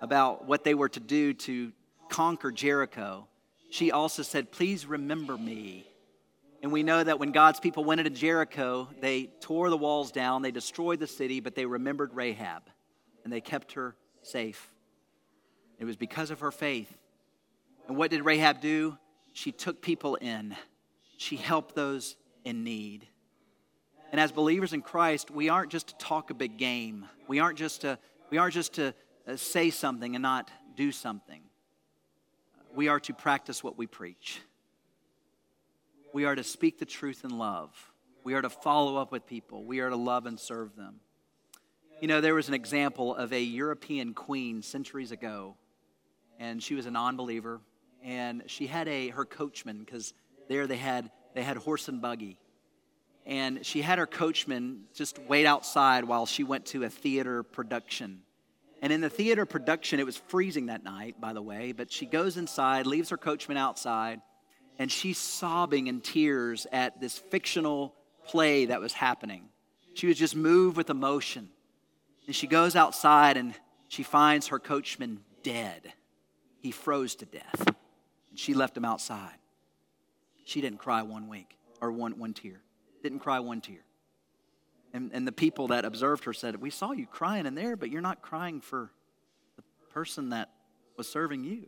about 0.02 0.46
what 0.46 0.66
they 0.66 0.74
were 0.74 0.90
to 0.90 1.00
do 1.00 1.34
to 1.34 1.72
conquer 2.10 2.52
Jericho, 2.52 3.30
she 3.70 3.94
also 3.94 4.22
said, 4.22 4.52
Please 4.52 4.86
remember 4.86 5.38
me. 5.38 5.88
And 6.64 6.72
we 6.72 6.82
know 6.82 7.04
that 7.04 7.20
when 7.20 7.34
God's 7.34 7.60
people 7.60 7.84
went 7.84 8.00
into 8.00 8.10
Jericho, 8.10 8.88
they 9.02 9.26
tore 9.42 9.70
the 9.70 9.78
walls 9.78 10.14
down, 10.14 10.42
they 10.42 10.52
destroyed 10.52 10.98
the 11.02 11.08
city, 11.08 11.42
but 11.42 11.56
they 11.56 11.66
remembered 11.66 12.14
Rahab 12.14 12.64
and 13.26 13.34
they 13.34 13.42
kept 13.42 13.74
her 13.74 13.98
safe. 14.22 14.72
It 15.78 15.84
was 15.84 15.98
because 15.98 16.32
of 16.32 16.40
her 16.40 16.52
faith. 16.52 16.98
And 17.90 17.98
what 17.98 18.12
did 18.12 18.24
Rahab 18.24 18.62
do? 18.62 18.98
She 19.34 19.52
took 19.52 19.82
people 19.82 20.16
in, 20.16 20.56
she 21.18 21.36
helped 21.36 21.76
those 21.76 22.16
in 22.46 22.64
need. 22.64 23.08
And 24.14 24.22
as 24.22 24.32
believers 24.32 24.72
in 24.72 24.82
Christ, 24.82 25.32
we 25.32 25.50
aren't 25.50 25.72
just 25.72 25.88
to 25.88 25.98
talk 25.98 26.30
a 26.30 26.34
big 26.34 26.58
game. 26.58 27.08
We 27.28 27.40
aren't 27.40 27.58
just 27.58 27.82
to, 27.82 28.00
we 28.30 28.38
aren't 28.38 28.54
just 28.54 28.74
to 28.76 28.94
uh, 29.28 29.36
say 29.36 29.70
something 29.70 30.16
and 30.16 30.22
not 30.22 30.50
do 30.78 30.94
something. 30.94 31.42
We 32.74 32.88
are 32.88 33.02
to 33.02 33.14
practice 33.14 33.64
what 33.64 33.78
we 33.78 33.86
preach. 33.86 34.40
We 36.14 36.26
are 36.26 36.36
to 36.36 36.44
speak 36.44 36.78
the 36.78 36.86
truth 36.86 37.24
in 37.24 37.40
love. 37.40 37.72
We 38.24 38.36
are 38.36 38.42
to 38.44 38.50
follow 38.50 38.98
up 38.98 39.12
with 39.12 39.26
people. 39.26 39.66
We 39.66 39.80
are 39.80 39.90
to 39.90 39.96
love 39.96 40.28
and 40.28 40.40
serve 40.40 40.76
them. 40.76 41.00
You 42.02 42.08
know, 42.08 42.22
there 42.22 42.36
was 42.36 42.48
an 42.48 42.54
example 42.54 43.16
of 43.16 43.34
a 43.34 43.42
European 43.42 44.14
queen 44.14 44.62
centuries 44.62 45.12
ago, 45.12 45.56
and 46.40 46.62
she 46.62 46.76
was 46.76 46.86
a 46.86 46.92
non 46.92 47.18
believer, 47.18 47.62
and 48.04 48.44
she 48.46 48.68
had 48.68 48.88
a 48.88 49.10
her 49.10 49.26
coachman 49.26 49.80
because 49.80 50.14
there 50.50 50.68
they 50.68 50.78
had 50.78 51.10
they 51.34 51.42
had 51.42 51.58
horse 51.58 51.88
and 51.88 52.00
buggy. 52.00 52.38
And 53.26 53.66
she 53.66 53.82
had 53.82 53.98
her 53.98 54.06
coachman 54.06 54.84
just 54.94 55.18
wait 55.18 55.48
outside 55.48 56.04
while 56.06 56.28
she 56.28 56.44
went 56.44 56.68
to 56.68 56.84
a 56.84 56.90
theater 56.90 57.42
production. 57.42 58.22
And 58.84 58.94
in 58.94 59.02
the 59.02 59.10
theater 59.10 59.46
production, 59.48 60.00
it 60.00 60.06
was 60.06 60.18
freezing 60.18 60.68
that 60.68 60.84
night, 60.84 61.20
by 61.20 61.34
the 61.34 61.42
way, 61.42 61.72
but 61.72 61.92
she 61.92 62.06
goes 62.06 62.38
inside, 62.38 62.86
leaves 62.86 63.10
her 63.10 63.18
coachman 63.18 63.58
outside, 63.58 64.20
and 64.80 64.92
she's 64.92 65.18
sobbing 65.18 65.88
in 65.88 66.02
tears 66.02 66.68
at 66.72 67.00
this 67.00 67.18
fictional 67.18 67.94
play 68.26 68.66
that 68.66 68.82
was 68.82 68.94
happening. 68.94 69.50
She 69.94 70.08
was 70.08 70.18
just 70.18 70.36
moved 70.36 70.78
with 70.78 70.90
emotion. 70.90 71.50
And 72.26 72.36
she 72.36 72.48
goes 72.48 72.76
outside 72.76 73.38
and 73.38 73.54
she 73.88 74.04
finds 74.04 74.48
her 74.48 74.60
coachman 74.60 75.20
dead. 75.44 75.94
He 76.60 76.72
froze 76.72 77.16
to 77.16 77.26
death. 77.26 77.68
And 78.30 78.40
she 78.40 78.54
left 78.54 78.76
him 78.76 78.86
outside. 78.86 79.38
She 80.46 80.62
didn't 80.62 80.80
cry 80.80 81.02
one 81.04 81.28
wink 81.28 81.56
or 81.82 81.92
one, 81.92 82.18
one 82.18 82.34
tear. 82.34 82.62
Didn't 83.04 83.20
cry 83.20 83.40
one 83.40 83.62
tear. 83.62 83.84
And, 84.94 85.12
and 85.14 85.28
the 85.28 85.32
people 85.32 85.68
that 85.70 85.86
observed 85.86 86.24
her 86.26 86.34
said, 86.34 86.62
We 86.62 86.70
saw 86.70 86.92
you 86.92 87.08
crying 87.08 87.46
in 87.46 87.56
there, 87.56 87.76
but 87.76 87.90
you're 87.90 88.02
not 88.02 88.22
crying 88.22 88.62
for 88.62 88.92
the 89.56 89.64
person 89.92 90.30
that 90.30 90.50
was 90.98 91.08
serving 91.08 91.44
you. 91.44 91.68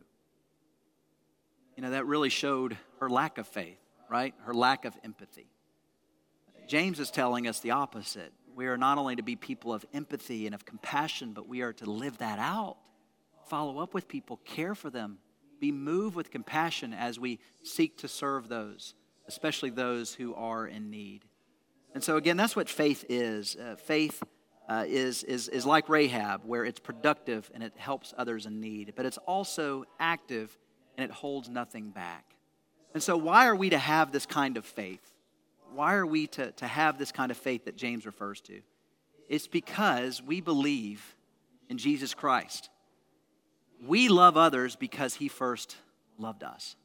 You 1.76 1.82
know, 1.82 1.90
that 1.90 2.06
really 2.06 2.30
showed 2.30 2.76
her 3.00 3.10
lack 3.10 3.38
of 3.38 3.46
faith, 3.46 3.78
right? 4.10 4.34
Her 4.44 4.54
lack 4.54 4.84
of 4.84 4.96
empathy. 5.04 5.50
James 6.66 6.98
is 6.98 7.10
telling 7.10 7.46
us 7.46 7.60
the 7.60 7.72
opposite. 7.72 8.32
We 8.54 8.66
are 8.66 8.78
not 8.78 8.96
only 8.96 9.16
to 9.16 9.22
be 9.22 9.36
people 9.36 9.74
of 9.74 9.84
empathy 9.92 10.46
and 10.46 10.54
of 10.54 10.64
compassion, 10.64 11.32
but 11.34 11.46
we 11.46 11.60
are 11.60 11.74
to 11.74 11.90
live 11.90 12.18
that 12.18 12.38
out. 12.38 12.78
Follow 13.48 13.78
up 13.78 13.92
with 13.92 14.08
people, 14.08 14.38
care 14.38 14.74
for 14.74 14.88
them, 14.88 15.18
be 15.60 15.70
moved 15.70 16.16
with 16.16 16.30
compassion 16.30 16.94
as 16.94 17.20
we 17.20 17.38
seek 17.62 17.98
to 17.98 18.08
serve 18.08 18.48
those, 18.48 18.94
especially 19.28 19.70
those 19.70 20.14
who 20.14 20.34
are 20.34 20.66
in 20.66 20.90
need. 20.90 21.24
And 21.94 22.02
so, 22.02 22.16
again, 22.16 22.36
that's 22.36 22.56
what 22.56 22.68
faith 22.68 23.04
is. 23.08 23.56
Uh, 23.56 23.76
faith 23.76 24.22
uh, 24.68 24.84
is, 24.86 25.22
is, 25.22 25.48
is 25.48 25.64
like 25.64 25.88
Rahab, 25.88 26.42
where 26.44 26.64
it's 26.64 26.80
productive 26.80 27.50
and 27.54 27.62
it 27.62 27.72
helps 27.76 28.12
others 28.18 28.46
in 28.46 28.60
need, 28.60 28.94
but 28.96 29.06
it's 29.06 29.18
also 29.18 29.84
active 30.00 30.56
and 30.96 31.04
it 31.04 31.10
holds 31.10 31.48
nothing 31.48 31.90
back. 31.90 32.24
And 32.94 33.02
so, 33.02 33.16
why 33.16 33.46
are 33.46 33.56
we 33.56 33.70
to 33.70 33.78
have 33.78 34.12
this 34.12 34.26
kind 34.26 34.56
of 34.56 34.64
faith? 34.64 35.12
Why 35.74 35.94
are 35.94 36.06
we 36.06 36.26
to, 36.28 36.52
to 36.52 36.66
have 36.66 36.98
this 36.98 37.12
kind 37.12 37.30
of 37.30 37.36
faith 37.36 37.66
that 37.66 37.76
James 37.76 38.06
refers 38.06 38.40
to? 38.42 38.60
It's 39.28 39.46
because 39.46 40.22
we 40.22 40.40
believe 40.40 41.16
in 41.68 41.78
Jesus 41.78 42.14
Christ. 42.14 42.70
We 43.84 44.08
love 44.08 44.36
others 44.36 44.76
because 44.76 45.14
he 45.14 45.28
first 45.28 45.76
loved 46.18 46.42
us. 46.42 46.76